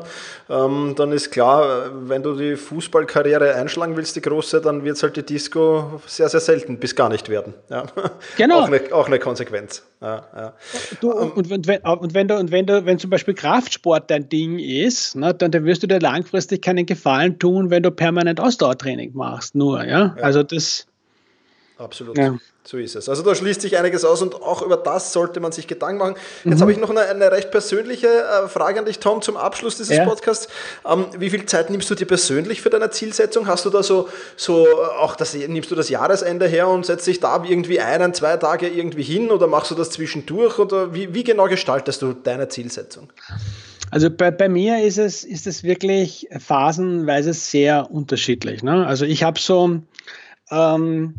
ähm, 0.49 0.95
dann 0.97 1.13
ist 1.13 1.31
klar, 1.31 1.91
wenn 2.09 2.23
du 2.23 2.35
die 2.35 2.57
Fußballkarriere 2.57 3.55
einschlagen 3.55 3.95
willst, 3.95 4.17
die 4.17 4.23
große, 4.23 4.63
dann 4.63 4.83
wird 4.83 4.97
es 4.97 5.03
halt 5.03 5.17
die 5.17 5.23
Disco 5.23 6.01
sehr, 6.07 6.31
sehr 6.31 6.41
selten 6.41 6.79
bis 6.79 6.97
gar 6.97 7.11
nicht 7.11 7.29
werden. 7.29 7.53
Ja. 7.69 7.85
Genau. 8.39 8.61
auch, 8.61 8.69
eine, 8.69 8.81
auch 8.93 9.07
eine 9.07 9.19
Konsequenz. 9.19 9.83
Ja, 10.01 10.25
ja. 10.35 10.53
Du, 11.01 11.13
und, 11.13 11.51
und, 11.51 11.67
wenn, 11.67 11.81
und, 11.83 12.15
wenn, 12.15 12.29
du, 12.29 12.37
und 12.37 12.51
wenn 12.51 12.67
du, 12.67 12.87
wenn 12.87 12.99
zum 12.99 13.11
Beispiel 13.11 13.35
Kraftsport 13.35 14.11
dein 14.11 14.29
Ding 14.31 14.59
ist, 14.59 15.15
ne, 15.15 15.35
dann, 15.35 15.51
dann 15.51 15.67
wirst 15.67 15.83
du 15.83 15.87
dir 15.87 16.01
langfristig 16.01 16.63
keinen 16.63 16.87
Gefallen 16.87 17.39
tun, 17.39 17.69
wenn 17.69 17.83
du 17.83 17.91
permanent 17.91 18.41
Ausdauertraining 18.41 19.13
machst. 19.15 19.55
Nur, 19.55 19.85
ja. 19.85 20.17
Also 20.23 20.43
das. 20.43 20.87
Absolut. 21.79 22.17
Ja. 22.17 22.37
So 22.67 22.79
ist 22.79 22.97
es. 22.97 23.09
Also 23.09 23.23
da 23.23 23.33
schließt 23.35 23.61
sich 23.61 23.77
einiges 23.77 24.05
aus 24.05 24.23
und 24.23 24.35
auch 24.35 24.61
über 24.61 24.77
das 24.77 25.13
sollte 25.13 25.39
man 25.39 25.53
sich 25.53 25.69
Gedanken 25.69 25.99
machen. 25.99 26.15
Jetzt 26.43 26.57
mhm. 26.57 26.61
habe 26.63 26.73
ich 26.73 26.79
noch 26.79 26.91
eine, 26.91 27.03
eine, 27.03 27.31
recht 27.31 27.53
persönliche 27.53 28.09
äh, 28.09 28.49
Frage 28.49 28.81
an 28.81 28.87
dich, 28.87 28.99
Tom, 28.99 29.23
zum 29.23 29.37
Abschluss 29.37 29.77
dieses 29.77 29.97
ja. 29.97 30.05
Podcasts. 30.05 30.49
Ähm, 30.85 31.07
wie 31.17 31.31
viel 31.31 31.47
Zeit 31.47 31.71
nimmst 31.71 31.89
du 31.91 31.95
dir 31.95 32.07
persönlich 32.07 32.61
für 32.61 32.71
deine 32.71 32.91
Zielsetzung? 32.91 33.47
Hast 33.47 33.65
du 33.67 33.71
da 33.71 33.85
so, 33.85 34.09
so 34.37 34.67
äh, 34.67 34.71
auch 35.01 35.15
das, 35.15 35.35
nimmst 35.35 35.71
du 35.71 35.77
das 35.77 35.89
Jahresende 35.91 36.49
her 36.49 36.67
und 36.67 36.85
setzt 36.85 37.07
dich 37.07 37.21
da 37.21 37.41
irgendwie 37.47 37.79
einen, 37.79 38.13
zwei 38.15 38.37
Tage 38.37 38.69
irgendwie 38.69 39.05
hin 39.05 39.31
oder 39.31 39.47
machst 39.47 39.71
du 39.71 39.77
das 39.77 39.91
zwischendurch 39.91 40.59
oder 40.59 40.93
wie, 40.93 41.15
wie 41.15 41.23
genau 41.23 41.47
gestaltest 41.47 42.03
du 42.03 42.15
deine 42.15 42.49
Zielsetzung? 42.49 43.13
Also 43.93 44.11
bei, 44.11 44.33
bei 44.33 44.49
mir 44.49 44.83
ist 44.83 44.99
es, 44.99 45.23
ist 45.23 45.47
es 45.47 45.63
wirklich 45.63 46.29
phasenweise 46.37 47.33
sehr 47.33 47.93
unterschiedlich. 47.93 48.65
Ne? 48.65 48.85
Also 48.85 49.05
ich 49.05 49.23
habe 49.23 49.39
so 49.39 49.83
ähm, 50.51 51.15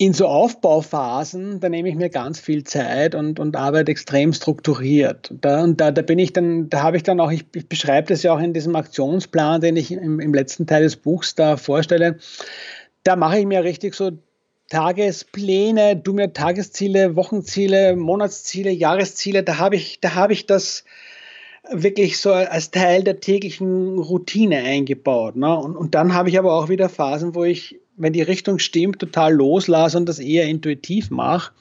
in 0.00 0.14
so 0.14 0.28
Aufbauphasen, 0.28 1.60
da 1.60 1.68
nehme 1.68 1.90
ich 1.90 1.94
mir 1.94 2.08
ganz 2.08 2.40
viel 2.40 2.64
Zeit 2.64 3.14
und, 3.14 3.38
und 3.38 3.54
arbeite 3.54 3.92
extrem 3.92 4.32
strukturiert. 4.32 5.30
Da, 5.42 5.62
und 5.62 5.78
da, 5.78 5.90
da 5.90 6.00
bin 6.00 6.18
ich 6.18 6.32
dann, 6.32 6.70
da 6.70 6.82
habe 6.82 6.96
ich 6.96 7.02
dann 7.02 7.20
auch, 7.20 7.30
ich, 7.30 7.44
ich 7.54 7.68
beschreibe 7.68 8.08
das 8.08 8.22
ja 8.22 8.32
auch 8.32 8.40
in 8.40 8.54
diesem 8.54 8.76
Aktionsplan, 8.76 9.60
den 9.60 9.76
ich 9.76 9.92
im, 9.92 10.18
im 10.18 10.32
letzten 10.32 10.66
Teil 10.66 10.84
des 10.84 10.96
Buchs 10.96 11.34
da 11.34 11.58
vorstelle. 11.58 12.16
Da 13.02 13.14
mache 13.14 13.40
ich 13.40 13.44
mir 13.44 13.62
richtig 13.62 13.94
so 13.94 14.12
Tagespläne, 14.70 15.96
du 15.96 16.14
mir 16.14 16.32
Tagesziele, 16.32 17.14
Wochenziele, 17.14 17.94
Monatsziele, 17.94 18.70
Jahresziele, 18.70 19.42
da 19.42 19.58
habe 19.58 19.76
ich, 19.76 20.00
da 20.00 20.14
habe 20.14 20.32
ich 20.32 20.46
das 20.46 20.84
wirklich 21.70 22.16
so 22.16 22.32
als 22.32 22.70
Teil 22.70 23.04
der 23.04 23.20
täglichen 23.20 23.98
Routine 23.98 24.62
eingebaut. 24.62 25.36
Ne? 25.36 25.54
Und, 25.58 25.76
und 25.76 25.94
dann 25.94 26.14
habe 26.14 26.30
ich 26.30 26.38
aber 26.38 26.54
auch 26.54 26.70
wieder 26.70 26.88
Phasen, 26.88 27.34
wo 27.34 27.44
ich 27.44 27.79
wenn 28.00 28.12
die 28.12 28.22
Richtung 28.22 28.58
stimmt, 28.58 28.98
total 28.98 29.34
loslasse 29.34 29.96
und 29.96 30.08
das 30.08 30.18
eher 30.18 30.46
intuitiv 30.46 31.10
mache. 31.10 31.52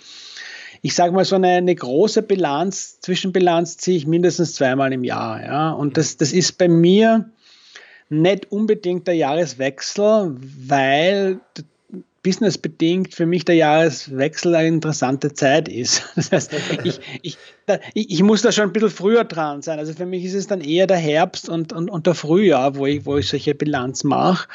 ich 0.82 0.96
sage 0.96 1.14
mal, 1.14 1.26
so 1.26 1.36
eine, 1.36 1.50
eine, 1.50 1.76
große 1.76 2.22
Bilanz, 2.24 3.00
Zwischenbilanz 3.02 3.78
ziehe 3.78 3.98
ich 3.98 4.08
mindestens 4.08 4.56
zweimal 4.56 4.94
im 4.94 5.04
Jahr. 5.04 5.44
Ja? 5.44 5.72
Und 5.72 5.98
das, 5.98 6.18
das 6.18 6.32
ist 6.32 6.58
bei 6.58 6.70
mir 6.70 7.30
nicht 8.10 8.52
unbedingt 8.52 9.08
der 9.08 9.16
Jahreswechsel, 9.16 10.36
weil 10.68 11.42
businessbedingt 12.22 13.14
für 13.14 13.26
mich 13.26 13.46
der 13.46 13.56
Jahreswechsel 13.56 14.56
eine 14.56 14.68
interessante 14.68 15.34
Zeit 15.34 15.68
ist. 15.68 16.04
Das 16.16 16.32
heißt, 16.32 16.54
ich, 16.84 17.00
ich, 17.22 17.38
da, 17.66 17.80
ich, 17.94 18.22
muss 18.22 18.42
da 18.42 18.52
schon 18.52 18.66
ein 18.66 18.74
bisschen 18.74 18.90
früher 18.90 19.24
dran 19.24 19.62
sein. 19.62 19.80
Also 19.80 19.94
für 19.94 20.06
mich 20.06 20.26
ist 20.26 20.34
es 20.34 20.48
dann 20.48 20.62
eher 20.62 20.86
der 20.86 20.98
Herbst 20.98 21.50
und, 21.50 21.72
und, 21.72 21.90
und 21.90 22.08
der 22.08 22.14
Frühjahr, 22.14 22.76
wo 22.76 22.86
ich, 22.86 23.06
wo 23.06 23.18
ich 23.18 23.30
solche 23.30 23.56
Bilanz 23.56 24.04
mache, 24.04 24.48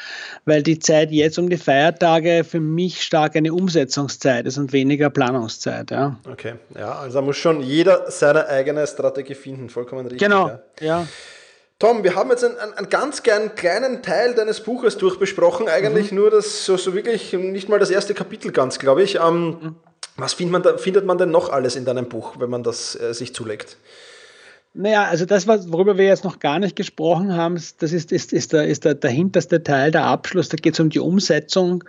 weil 0.45 0.63
die 0.63 0.79
Zeit 0.79 1.11
jetzt 1.11 1.39
um 1.39 1.49
die 1.49 1.57
Feiertage 1.57 2.43
für 2.43 2.59
mich 2.59 3.01
stark 3.01 3.35
eine 3.35 3.53
Umsetzungszeit 3.53 4.45
ist 4.45 4.57
und 4.57 4.73
weniger 4.73 5.09
Planungszeit. 5.09 5.91
Ja. 5.91 6.19
Okay, 6.29 6.53
ja, 6.77 6.93
also 6.99 7.19
da 7.19 7.25
muss 7.25 7.37
schon 7.37 7.61
jeder 7.61 8.09
seine 8.11 8.47
eigene 8.47 8.85
Strategie 8.85 9.35
finden, 9.35 9.69
vollkommen 9.69 10.05
richtig. 10.05 10.21
Genau, 10.21 10.47
ja. 10.47 10.59
ja. 10.81 11.07
Tom, 11.77 12.05
wir 12.05 12.15
haben 12.15 12.29
jetzt 12.29 12.43
einen, 12.43 12.57
einen, 12.57 12.89
ganz 12.89 13.21
kleinen, 13.21 13.53
kleinen 13.55 14.01
Teil 14.01 14.33
deines 14.33 14.61
Buches 14.61 14.97
durchbesprochen, 14.97 15.67
eigentlich 15.67 16.11
mhm. 16.11 16.19
nur 16.19 16.31
das 16.31 16.65
so, 16.65 16.77
so 16.77 16.93
wirklich 16.93 17.33
nicht 17.33 17.67
mal 17.67 17.79
das 17.79 17.89
erste 17.89 18.13
Kapitel 18.13 18.53
ganz, 18.53 18.79
glaube 18.79 19.03
ich. 19.03 19.15
Ähm, 19.15 19.47
mhm. 19.47 19.75
Was 20.15 20.33
findet 20.33 20.53
man, 20.53 20.63
da, 20.63 20.77
findet 20.77 21.05
man 21.05 21.17
denn 21.17 21.31
noch 21.31 21.49
alles 21.49 21.75
in 21.75 21.83
deinem 21.83 22.07
Buch, 22.07 22.35
wenn 22.39 22.49
man 22.49 22.63
das 22.63 22.97
äh, 22.97 23.13
sich 23.13 23.35
zulegt? 23.35 23.75
Naja, 24.73 25.03
also 25.03 25.25
das, 25.25 25.47
worüber 25.47 25.97
wir 25.97 26.05
jetzt 26.05 26.23
noch 26.23 26.39
gar 26.39 26.59
nicht 26.59 26.77
gesprochen 26.77 27.35
haben, 27.35 27.55
das 27.79 27.91
ist, 27.91 28.11
ist, 28.11 28.31
ist, 28.31 28.53
der, 28.53 28.67
ist 28.67 28.85
der, 28.85 28.95
der 28.95 29.09
hinterste 29.09 29.63
Teil, 29.63 29.91
der 29.91 30.05
Abschluss, 30.05 30.49
da 30.49 30.55
geht 30.57 30.73
es 30.73 30.79
um 30.79 30.89
die 30.89 30.99
Umsetzung 30.99 31.83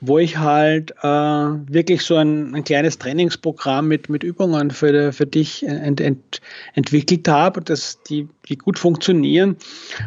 wo 0.00 0.18
ich 0.18 0.38
halt 0.38 0.92
äh, 1.02 1.06
wirklich 1.06 2.02
so 2.02 2.16
ein, 2.16 2.54
ein, 2.54 2.64
kleines 2.64 2.98
Trainingsprogramm 2.98 3.88
mit, 3.88 4.08
mit 4.08 4.22
Übungen 4.22 4.70
für, 4.70 5.12
für 5.12 5.26
dich 5.26 5.66
ent, 5.66 6.00
ent, 6.00 6.40
entwickelt 6.74 7.26
habe, 7.28 7.60
dass 7.60 8.02
die, 8.02 8.28
die 8.48 8.56
gut 8.56 8.78
funktionieren, 8.78 9.56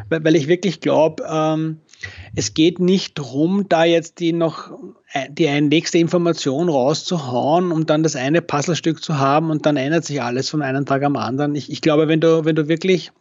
weil, 0.09 0.23
weil 0.23 0.35
ich 0.35 0.47
wirklich 0.47 0.81
glaube, 0.81 1.23
ähm, 1.29 1.79
es 2.35 2.53
geht 2.53 2.79
nicht 2.79 3.17
darum, 3.17 3.67
da 3.69 3.83
jetzt 3.83 4.19
die 4.19 4.33
noch 4.33 4.71
äh, 5.13 5.27
die 5.31 5.49
nächste 5.61 5.97
Information 5.97 6.69
rauszuhauen, 6.69 7.71
um 7.71 7.85
dann 7.85 8.03
das 8.03 8.15
eine 8.15 8.41
Puzzlestück 8.41 9.03
zu 9.03 9.17
haben 9.17 9.49
und 9.49 9.65
dann 9.65 9.77
ändert 9.77 10.05
sich 10.05 10.21
alles 10.21 10.49
von 10.49 10.61
einem 10.61 10.85
Tag 10.85 11.03
am 11.03 11.15
anderen. 11.15 11.55
Ich, 11.55 11.71
ich 11.71 11.81
glaube, 11.81 12.07
wenn 12.07 12.21
du, 12.21 12.45
wenn 12.45 12.55
du 12.55 12.67
wirklich 12.67 13.11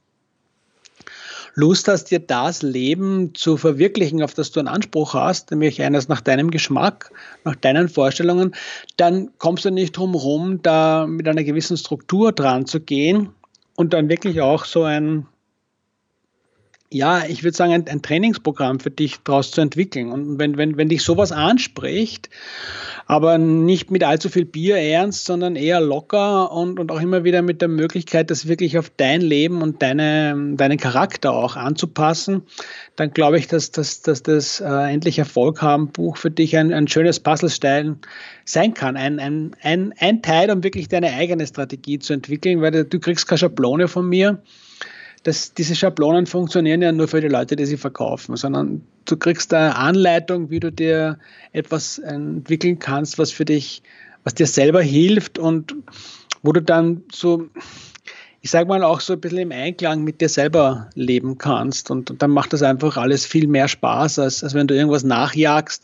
Lust 1.58 1.88
hast, 1.88 2.10
dir 2.10 2.18
das 2.18 2.60
Leben 2.60 3.34
zu 3.34 3.56
verwirklichen, 3.56 4.22
auf 4.22 4.34
das 4.34 4.52
du 4.52 4.60
einen 4.60 4.68
Anspruch 4.68 5.14
hast, 5.14 5.50
nämlich 5.50 5.80
eines 5.80 6.06
nach 6.06 6.20
deinem 6.20 6.50
Geschmack, 6.50 7.10
nach 7.44 7.56
deinen 7.56 7.88
Vorstellungen, 7.88 8.54
dann 8.98 9.30
kommst 9.38 9.64
du 9.64 9.70
nicht 9.70 9.96
drum 9.96 10.14
rum, 10.14 10.60
da 10.60 11.06
mit 11.06 11.26
einer 11.26 11.44
gewissen 11.44 11.78
Struktur 11.78 12.32
dran 12.32 12.66
zu 12.66 12.80
gehen 12.80 13.30
und 13.74 13.94
dann 13.94 14.10
wirklich 14.10 14.42
auch 14.42 14.66
so 14.66 14.82
ein 14.84 15.26
ja, 16.90 17.24
ich 17.26 17.42
würde 17.42 17.56
sagen, 17.56 17.72
ein, 17.72 17.88
ein, 17.88 18.02
Trainingsprogramm 18.02 18.78
für 18.78 18.92
dich 18.92 19.16
daraus 19.24 19.50
zu 19.50 19.60
entwickeln. 19.60 20.10
Und 20.12 20.38
wenn, 20.38 20.56
wenn, 20.56 20.76
wenn 20.76 20.88
dich 20.88 21.02
sowas 21.02 21.32
anspricht, 21.32 22.30
aber 23.06 23.38
nicht 23.38 23.90
mit 23.90 24.04
allzu 24.04 24.28
viel 24.28 24.44
Bier 24.44 24.76
ernst, 24.76 25.24
sondern 25.24 25.56
eher 25.56 25.80
locker 25.80 26.52
und, 26.52 26.78
und 26.78 26.92
auch 26.92 27.00
immer 27.00 27.24
wieder 27.24 27.42
mit 27.42 27.60
der 27.60 27.68
Möglichkeit, 27.68 28.30
das 28.30 28.46
wirklich 28.46 28.78
auf 28.78 28.90
dein 28.96 29.20
Leben 29.20 29.62
und 29.62 29.82
deine, 29.82 30.54
deinen 30.56 30.78
Charakter 30.78 31.32
auch 31.32 31.56
anzupassen, 31.56 32.42
dann 32.94 33.10
glaube 33.10 33.38
ich, 33.38 33.48
dass, 33.48 33.72
dass, 33.72 34.02
dass 34.02 34.22
das 34.22 34.60
äh, 34.60 34.92
endlich 34.92 35.18
Erfolg 35.18 35.62
haben 35.62 35.88
Buch 35.88 36.16
für 36.16 36.30
dich 36.30 36.56
ein, 36.56 36.72
ein 36.72 36.86
schönes 36.86 37.18
Puzzlestein 37.18 37.98
sein 38.44 38.74
kann. 38.74 38.96
Ein, 38.96 39.18
ein, 39.18 39.56
ein, 39.60 39.92
ein 39.98 40.22
Teil, 40.22 40.52
um 40.52 40.62
wirklich 40.62 40.86
deine 40.86 41.12
eigene 41.14 41.46
Strategie 41.46 41.98
zu 41.98 42.12
entwickeln, 42.12 42.60
weil 42.60 42.70
du, 42.70 42.84
du 42.84 43.00
kriegst 43.00 43.26
keine 43.26 43.38
Schablone 43.38 43.88
von 43.88 44.08
mir 44.08 44.40
das, 45.26 45.54
diese 45.54 45.74
Schablonen 45.74 46.26
funktionieren 46.26 46.82
ja 46.82 46.92
nur 46.92 47.08
für 47.08 47.20
die 47.20 47.26
Leute, 47.26 47.56
die 47.56 47.66
sie 47.66 47.76
verkaufen, 47.76 48.36
sondern 48.36 48.82
du 49.06 49.16
kriegst 49.16 49.52
eine 49.52 49.74
Anleitung, 49.74 50.50
wie 50.50 50.60
du 50.60 50.70
dir 50.70 51.18
etwas 51.52 51.98
entwickeln 51.98 52.78
kannst, 52.78 53.18
was 53.18 53.32
für 53.32 53.44
dich, 53.44 53.82
was 54.22 54.34
dir 54.34 54.46
selber 54.46 54.80
hilft 54.82 55.40
und 55.40 55.74
wo 56.42 56.52
du 56.52 56.62
dann 56.62 57.02
so, 57.10 57.48
ich 58.40 58.52
sage 58.52 58.68
mal, 58.68 58.84
auch 58.84 59.00
so 59.00 59.14
ein 59.14 59.20
bisschen 59.20 59.38
im 59.38 59.50
Einklang 59.50 60.04
mit 60.04 60.20
dir 60.20 60.28
selber 60.28 60.90
leben 60.94 61.38
kannst. 61.38 61.90
Und, 61.90 62.12
und 62.12 62.22
dann 62.22 62.30
macht 62.30 62.52
das 62.52 62.62
einfach 62.62 62.96
alles 62.96 63.26
viel 63.26 63.48
mehr 63.48 63.66
Spaß, 63.66 64.20
als, 64.20 64.44
als 64.44 64.54
wenn 64.54 64.68
du 64.68 64.76
irgendwas 64.76 65.02
nachjagst 65.02 65.82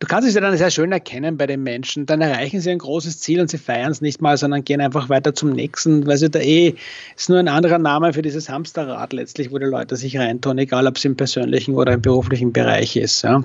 Du 0.00 0.06
kannst 0.08 0.28
es 0.28 0.34
ja 0.34 0.40
dann 0.40 0.56
sehr 0.56 0.70
schön 0.70 0.92
erkennen 0.92 1.36
bei 1.36 1.46
den 1.46 1.62
Menschen. 1.62 2.04
Dann 2.04 2.20
erreichen 2.20 2.60
sie 2.60 2.70
ein 2.70 2.78
großes 2.78 3.20
Ziel 3.20 3.40
und 3.40 3.48
sie 3.48 3.58
feiern 3.58 3.92
es 3.92 4.00
nicht 4.00 4.20
mal, 4.20 4.36
sondern 4.36 4.64
gehen 4.64 4.80
einfach 4.80 5.08
weiter 5.08 5.34
zum 5.34 5.52
nächsten, 5.52 6.06
weil 6.06 6.16
sie 6.16 6.30
da 6.30 6.40
eh 6.40 6.74
ist 7.16 7.30
nur 7.30 7.38
ein 7.38 7.48
anderer 7.48 7.78
Name 7.78 8.12
für 8.12 8.22
dieses 8.22 8.48
Hamsterrad 8.48 9.12
letztlich, 9.12 9.50
wo 9.50 9.58
die 9.58 9.66
Leute 9.66 9.96
sich 9.96 10.18
reintun, 10.18 10.58
egal 10.58 10.86
ob 10.86 10.96
es 10.96 11.04
im 11.04 11.16
persönlichen 11.16 11.74
oder 11.74 11.92
im 11.92 12.02
beruflichen 12.02 12.52
Bereich 12.52 12.96
ist. 12.96 13.22
Ja. 13.22 13.44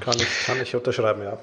Kann, 0.00 0.16
ich, 0.16 0.46
kann 0.46 0.56
ich 0.62 0.74
unterschreiben, 0.74 1.22
ja. 1.22 1.38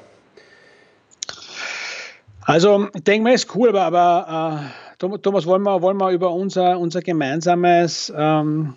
Also, 2.41 2.87
ich 2.95 3.03
denke 3.03 3.25
mal, 3.25 3.33
ist 3.33 3.53
cool, 3.55 3.77
aber, 3.77 4.27
aber 4.27 4.63
äh, 4.99 5.17
Thomas, 5.19 5.45
wollen 5.45 5.63
wir, 5.63 5.81
wollen 5.81 5.97
wir 5.97 6.11
über 6.11 6.31
unser, 6.31 6.79
unser 6.79 7.01
gemeinsames 7.01 8.11
ähm, 8.15 8.75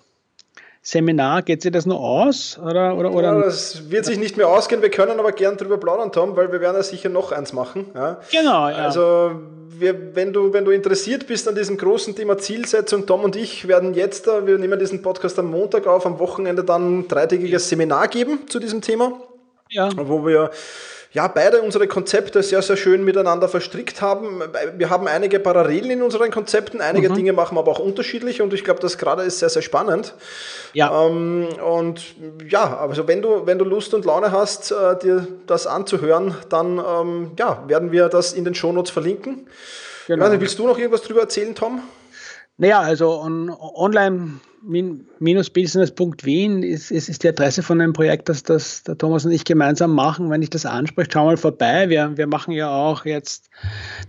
Seminar, 0.91 1.43
geht 1.43 1.63
sich 1.63 1.71
das 1.71 1.87
noch 1.87 2.01
aus? 2.01 2.59
Oder, 2.59 2.97
oder, 2.97 3.13
oder? 3.13 3.37
Ja, 3.37 3.45
das 3.45 3.91
wird 3.91 4.05
sich 4.05 4.19
nicht 4.19 4.37
mehr 4.37 4.49
ausgehen, 4.49 4.83
wir 4.83 4.91
können 4.91 5.21
aber 5.21 5.31
gern 5.31 5.57
drüber 5.57 5.79
plaudern, 5.79 6.11
Tom, 6.11 6.37
weil 6.37 6.51
wir 6.51 6.61
werden 6.61 6.75
ja 6.75 6.83
sicher 6.83 7.09
noch 7.09 7.31
eins 7.31 7.53
machen. 7.53 7.87
Ja. 7.95 8.21
Genau, 8.33 8.69
ja. 8.69 8.75
Also 8.75 9.31
wir, 9.69 10.17
wenn, 10.17 10.33
du, 10.33 10.53
wenn 10.53 10.65
du 10.65 10.73
interessiert 10.73 11.29
bist 11.29 11.47
an 11.47 11.55
diesem 11.55 11.77
großen 11.77 12.17
Thema 12.17 12.39
Zielsetzung, 12.39 13.07
Tom 13.07 13.23
und 13.23 13.37
ich 13.37 13.69
werden 13.69 13.95
jetzt, 13.95 14.27
wir 14.27 14.59
nehmen 14.59 14.81
diesen 14.81 15.01
Podcast 15.01 15.39
am 15.39 15.53
Montag 15.53 15.87
auf, 15.87 16.07
am 16.07 16.19
Wochenende 16.19 16.65
dann 16.65 17.01
ein 17.01 17.09
dreitägiges 17.09 17.69
Seminar 17.69 18.09
geben 18.09 18.49
zu 18.49 18.59
diesem 18.59 18.81
Thema. 18.81 19.13
Ja. 19.69 19.91
Wo 19.95 20.27
wir 20.27 20.51
ja, 21.13 21.27
beide 21.27 21.61
unsere 21.63 21.89
Konzepte 21.89 22.41
sehr, 22.43 22.63
sehr 22.63 22.77
schön 22.77 23.05
miteinander 23.05 23.49
verstrickt 23.49 24.01
haben. 24.01 24.43
Wir 24.77 24.91
haben 24.91 25.09
einige 25.09 25.41
Parallelen 25.41 25.91
in 25.91 26.03
unseren 26.03 26.31
Konzepten, 26.31 26.81
einige 26.81 27.11
mhm. 27.11 27.15
Dinge 27.15 27.33
machen 27.33 27.57
wir 27.57 27.61
aber 27.61 27.73
auch 27.73 27.81
unterschiedlich 27.81 28.41
und 28.41 28.55
ich 28.55 28.63
glaube, 28.63 28.79
das 28.81 28.97
gerade 28.97 29.23
ist 29.25 29.41
sehr, 29.41 29.49
sehr 29.49 29.63
spannend. 29.63 30.15
Ja. 30.73 31.07
Ähm, 31.07 31.49
und 31.69 32.15
ja, 32.49 32.79
also 32.79 33.09
wenn 33.09 33.23
du, 33.23 33.45
wenn 33.45 33.59
du 33.59 33.65
Lust 33.65 33.93
und 33.93 34.05
Laune 34.05 34.31
hast, 34.31 34.71
äh, 34.71 34.99
dir 34.99 35.27
das 35.49 35.67
anzuhören, 35.67 36.37
dann 36.49 36.79
ähm, 36.79 37.33
ja, 37.37 37.65
werden 37.67 37.91
wir 37.91 38.09
das 38.09 38.33
in 38.33 38.45
den 38.45 38.55
Shownotes 38.55 38.93
verlinken. 38.93 39.49
Genau. 40.07 40.29
Nicht, 40.29 40.41
willst 40.41 40.59
du 40.61 40.67
noch 40.67 40.79
irgendwas 40.79 41.03
drüber 41.03 41.23
erzählen, 41.23 41.57
Tom? 41.57 41.83
Naja, 42.61 42.81
also 42.81 43.23
on, 43.23 43.51
online 43.59 44.41
business.wien 44.63 46.63
ist, 46.63 46.91
ist, 46.91 47.09
ist 47.09 47.23
die 47.23 47.29
Adresse 47.29 47.63
von 47.63 47.81
einem 47.81 47.95
Projekt, 47.95 48.29
das, 48.29 48.43
das 48.43 48.83
der 48.83 48.99
Thomas 48.99 49.25
und 49.25 49.31
ich 49.31 49.47
gemeinsam 49.47 49.95
machen. 49.95 50.29
Wenn 50.29 50.43
ich 50.43 50.51
das 50.51 50.67
anspreche, 50.67 51.09
schau 51.11 51.25
mal 51.25 51.39
vorbei. 51.39 51.89
Wir, 51.89 52.19
wir 52.19 52.27
machen 52.27 52.53
ja 52.53 52.69
auch 52.69 53.07
jetzt, 53.07 53.49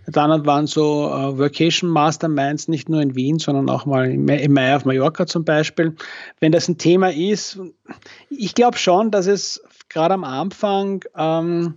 dann 0.05 0.45
waren 0.45 0.67
so 0.67 1.07
uh, 1.07 1.39
Vacation 1.39 1.89
Masterminds, 1.89 2.67
nicht 2.67 2.89
nur 2.89 3.01
in 3.01 3.15
Wien, 3.15 3.39
sondern 3.39 3.69
auch 3.69 3.85
mal 3.85 4.11
im, 4.11 4.27
im 4.27 4.51
Mai 4.51 4.75
auf 4.75 4.83
Mallorca 4.83 5.25
zum 5.25 5.45
Beispiel. 5.45 5.95
Wenn 6.41 6.51
das 6.51 6.67
ein 6.67 6.77
Thema 6.77 7.09
ist, 7.09 7.57
ich 8.29 8.53
glaube 8.53 8.77
schon, 8.77 9.11
dass 9.11 9.27
es 9.27 9.63
gerade 9.87 10.13
am 10.13 10.25
Anfang 10.25 11.05
ähm, 11.15 11.75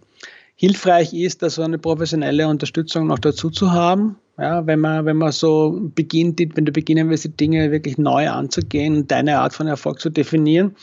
hilfreich 0.65 1.13
ist, 1.15 1.43
da 1.43 1.51
so 1.51 1.63
eine 1.63 1.79
professionelle 1.79 2.49
Unterstützung 2.49 3.07
noch 3.07 3.19
dazu 3.19 3.51
zu 3.51 3.73
haben 3.73 4.17
ja, 4.39 4.67
wenn 4.67 4.81
man, 4.81 5.05
wenn 5.07 5.17
man 5.17 5.31
so 5.33 5.79
beginnt, 5.95 6.41
wenn 6.41 6.65
du 6.65 6.73
beginnen 6.73 7.09
willst, 7.09 7.25
die 7.25 7.37
Dinge 7.37 7.71
wirklich 7.71 7.99
neu 7.99 8.29
anzugehen 8.29 8.97
und 8.97 9.11
deine 9.11 9.39
Art 9.39 9.55
von 9.55 9.69
Erfolg 9.69 10.01
zu 10.01 10.11
definieren. 10.11 10.75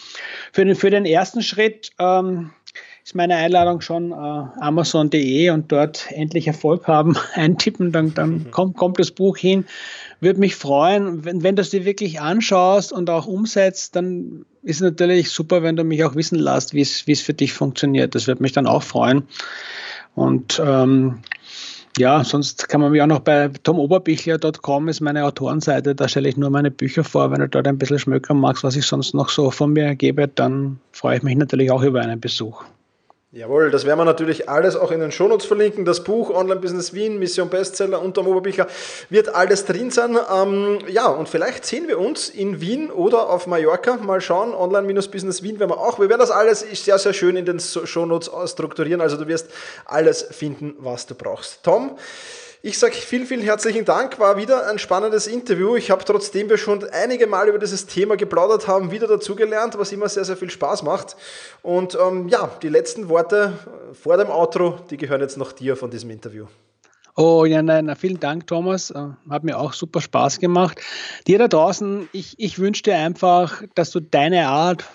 Für 0.53 0.63
den, 0.63 0.75
für 0.75 0.89
den 0.89 1.05
ersten 1.05 1.41
Schritt 1.41 1.91
ähm, 1.99 2.51
ist 3.03 3.13
meine 3.13 3.35
Einladung 3.35 3.81
schon 3.81 4.11
äh, 4.11 4.15
Amazon.de 4.15 5.49
und 5.49 5.69
dort 5.69 6.07
endlich 6.11 6.47
Erfolg 6.47 6.87
haben, 6.87 7.17
eintippen, 7.33 7.91
dann, 7.91 8.13
dann 8.13 8.29
mhm. 8.29 8.51
kommt, 8.51 8.77
kommt 8.77 8.99
das 8.99 9.11
Buch 9.11 9.35
hin. 9.35 9.65
Würde 10.21 10.39
mich 10.39 10.55
freuen, 10.55 11.25
wenn, 11.25 11.43
wenn 11.43 11.57
du 11.57 11.61
es 11.61 11.71
dir 11.71 11.83
wirklich 11.83 12.21
anschaust 12.21 12.93
und 12.93 13.09
auch 13.09 13.27
umsetzt, 13.27 13.97
dann 13.97 14.45
ist 14.63 14.81
natürlich 14.81 15.29
super, 15.29 15.63
wenn 15.63 15.75
du 15.75 15.83
mich 15.83 16.03
auch 16.03 16.15
wissen 16.15 16.37
lässt, 16.37 16.73
wie 16.73 16.81
es, 16.81 17.07
wie 17.07 17.13
es 17.13 17.21
für 17.21 17.33
dich 17.33 17.53
funktioniert. 17.53 18.15
Das 18.15 18.27
würde 18.27 18.41
mich 18.41 18.51
dann 18.51 18.67
auch 18.67 18.83
freuen. 18.83 19.23
Und 20.15 20.61
ähm, 20.63 21.19
ja, 21.97 22.23
sonst 22.23 22.69
kann 22.69 22.81
man 22.81 22.91
mich 22.91 23.01
auch 23.01 23.07
noch 23.07 23.19
bei 23.19 23.49
tomoberbichler.com 23.49 24.87
ist 24.87 25.01
meine 25.01 25.25
Autorenseite, 25.25 25.93
da 25.93 26.07
stelle 26.07 26.29
ich 26.29 26.37
nur 26.37 26.49
meine 26.49 26.71
Bücher 26.71 27.03
vor. 27.03 27.31
Wenn 27.31 27.41
du 27.41 27.49
dort 27.49 27.67
ein 27.67 27.77
bisschen 27.77 27.99
schmökern 27.99 28.39
magst, 28.39 28.63
was 28.63 28.75
ich 28.75 28.85
sonst 28.85 29.13
noch 29.13 29.29
so 29.29 29.51
von 29.51 29.73
mir 29.73 29.95
gebe, 29.95 30.27
dann 30.27 30.79
freue 30.91 31.17
ich 31.17 31.23
mich 31.23 31.35
natürlich 31.35 31.71
auch 31.71 31.83
über 31.83 32.01
einen 32.01 32.19
Besuch. 32.19 32.63
Jawohl, 33.33 33.71
das 33.71 33.85
werden 33.85 33.97
wir 33.97 34.03
natürlich 34.03 34.49
alles 34.49 34.75
auch 34.75 34.91
in 34.91 34.99
den 34.99 35.13
Shownotes 35.13 35.45
verlinken. 35.45 35.85
Das 35.85 36.03
Buch 36.03 36.31
Online 36.31 36.59
Business 36.59 36.93
Wien, 36.93 37.17
Mission 37.17 37.47
Bestseller 37.47 38.01
und 38.01 38.13
Tom 38.13 38.27
Oberbichler 38.27 38.67
wird 39.09 39.33
alles 39.33 39.63
drin 39.63 39.89
sein. 39.89 40.19
Ähm, 40.29 40.79
ja, 40.89 41.07
und 41.07 41.29
vielleicht 41.29 41.65
sehen 41.65 41.87
wir 41.87 41.97
uns 41.97 42.27
in 42.27 42.59
Wien 42.59 42.91
oder 42.91 43.29
auf 43.29 43.47
Mallorca. 43.47 43.95
Mal 43.95 44.19
schauen, 44.19 44.53
Online-Business 44.53 45.43
Wien 45.43 45.59
werden 45.59 45.71
wir 45.71 45.79
auch. 45.79 45.97
Wir 45.97 46.09
werden 46.09 46.19
das 46.19 46.29
alles 46.29 46.65
sehr, 46.73 46.99
sehr 46.99 47.13
schön 47.13 47.37
in 47.37 47.45
den 47.45 47.61
Shownotes 47.61 48.29
strukturieren. 48.51 48.99
Also 48.99 49.15
du 49.15 49.25
wirst 49.29 49.47
alles 49.85 50.23
finden, 50.23 50.75
was 50.79 51.07
du 51.07 51.15
brauchst. 51.15 51.63
Tom, 51.63 51.97
Ich 52.63 52.77
sage 52.77 52.93
vielen, 52.93 53.25
vielen 53.25 53.41
herzlichen 53.41 53.85
Dank. 53.85 54.19
War 54.19 54.37
wieder 54.37 54.69
ein 54.69 54.77
spannendes 54.77 55.25
Interview. 55.25 55.75
Ich 55.75 55.89
habe 55.89 56.05
trotzdem 56.05 56.47
wir 56.47 56.59
schon 56.59 56.87
einige 56.91 57.25
Mal 57.25 57.49
über 57.49 57.57
dieses 57.57 57.87
Thema 57.87 58.17
geplaudert 58.17 58.67
haben, 58.67 58.91
wieder 58.91 59.07
dazugelernt, 59.07 59.79
was 59.79 59.91
immer 59.91 60.07
sehr, 60.07 60.25
sehr 60.25 60.37
viel 60.37 60.51
Spaß 60.51 60.83
macht. 60.83 61.15
Und 61.63 61.97
ähm, 61.99 62.27
ja, 62.27 62.51
die 62.61 62.69
letzten 62.69 63.09
Worte 63.09 63.53
vor 63.93 64.17
dem 64.17 64.29
Outro, 64.29 64.77
die 64.91 64.97
gehören 64.97 65.21
jetzt 65.21 65.39
noch 65.39 65.53
dir 65.53 65.75
von 65.75 65.89
diesem 65.89 66.11
Interview. 66.11 66.45
Oh 67.15 67.45
ja, 67.45 67.63
nein, 67.63 67.91
vielen 67.95 68.19
Dank, 68.19 68.45
Thomas. 68.45 68.91
Äh, 68.91 69.07
hat 69.27 69.43
mir 69.43 69.57
auch 69.57 69.73
super 69.73 69.99
Spaß 69.99 70.37
gemacht. 70.37 70.79
Dir 71.25 71.39
da 71.39 71.47
draußen, 71.47 72.09
ich, 72.13 72.35
ich 72.37 72.59
wünsche 72.59 72.83
dir 72.83 72.95
einfach, 72.95 73.63
dass 73.73 73.89
du 73.89 74.01
deine 74.01 74.49
Art 74.49 74.85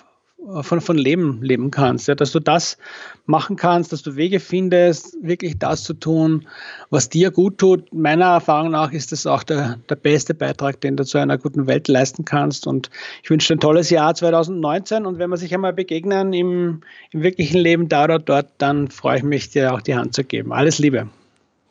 von, 0.61 0.81
von 0.81 0.97
Leben 0.97 1.41
leben 1.41 1.71
kannst, 1.71 2.07
ja, 2.07 2.15
dass 2.15 2.31
du 2.31 2.39
das 2.39 2.77
machen 3.25 3.55
kannst, 3.55 3.91
dass 3.91 4.03
du 4.03 4.15
Wege 4.15 4.39
findest, 4.39 5.17
wirklich 5.21 5.57
das 5.57 5.83
zu 5.83 5.93
tun, 5.93 6.47
was 6.89 7.09
dir 7.09 7.31
gut 7.31 7.57
tut. 7.57 7.93
Meiner 7.93 8.25
Erfahrung 8.25 8.71
nach 8.71 8.91
ist 8.91 9.11
das 9.11 9.25
auch 9.25 9.43
der, 9.43 9.77
der 9.89 9.95
beste 9.95 10.33
Beitrag, 10.33 10.79
den 10.81 10.95
du 10.95 11.03
zu 11.03 11.17
einer 11.17 11.37
guten 11.37 11.67
Welt 11.67 11.87
leisten 11.87 12.23
kannst. 12.23 12.67
Und 12.67 12.89
ich 13.23 13.29
wünsche 13.29 13.47
dir 13.49 13.57
ein 13.57 13.59
tolles 13.59 13.89
Jahr 13.89 14.13
2019. 14.13 15.05
Und 15.05 15.19
wenn 15.19 15.29
wir 15.29 15.37
sich 15.37 15.53
einmal 15.53 15.73
begegnen 15.73 16.33
im, 16.33 16.81
im 17.11 17.23
wirklichen 17.23 17.57
Leben 17.57 17.89
da 17.89 18.05
oder 18.05 18.19
dort, 18.19 18.47
dann 18.57 18.89
freue 18.89 19.17
ich 19.17 19.23
mich, 19.23 19.49
dir 19.49 19.73
auch 19.73 19.81
die 19.81 19.95
Hand 19.95 20.13
zu 20.13 20.23
geben. 20.23 20.53
Alles 20.53 20.79
Liebe. 20.79 21.09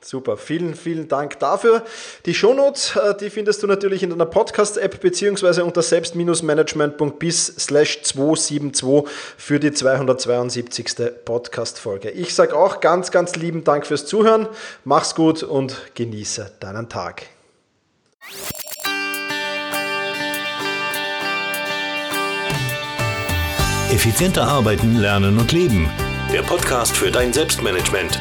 Super, 0.07 0.37
vielen, 0.37 0.77
vielen 0.77 1.09
Dank 1.09 1.40
dafür. 1.40 1.83
Die 2.27 2.35
Shownotes, 2.35 2.95
äh, 2.95 3.16
die 3.16 3.29
findest 3.29 3.64
du 3.64 3.66
natürlich 3.66 4.05
in 4.05 4.11
deiner 4.11 4.27
Podcast-App 4.27 5.01
beziehungsweise 5.01 5.64
unter 5.64 5.83
selbst-management.bis 5.83 7.47
slash 7.59 8.03
272 8.03 9.12
für 9.37 9.59
die 9.59 9.73
272. 9.73 10.95
Podcast-Folge. 11.25 12.11
Ich 12.11 12.35
sage 12.35 12.57
auch 12.57 12.79
ganz, 12.81 13.11
ganz 13.11 13.35
lieben 13.35 13.64
Dank 13.64 13.85
fürs 13.85 14.07
Zuhören. 14.07 14.47
Mach's 14.85 15.16
gut 15.16 15.42
und 15.42 15.77
genieße 15.97 16.53
deinen 16.61 16.88
Tag. 16.88 17.25
Effizienter 23.90 24.47
arbeiten, 24.47 24.99
lernen 24.99 25.37
und 25.37 25.51
leben. 25.51 25.90
Der 26.33 26.42
Podcast 26.42 26.97
für 26.97 27.11
dein 27.11 27.33
Selbstmanagement 27.33 28.21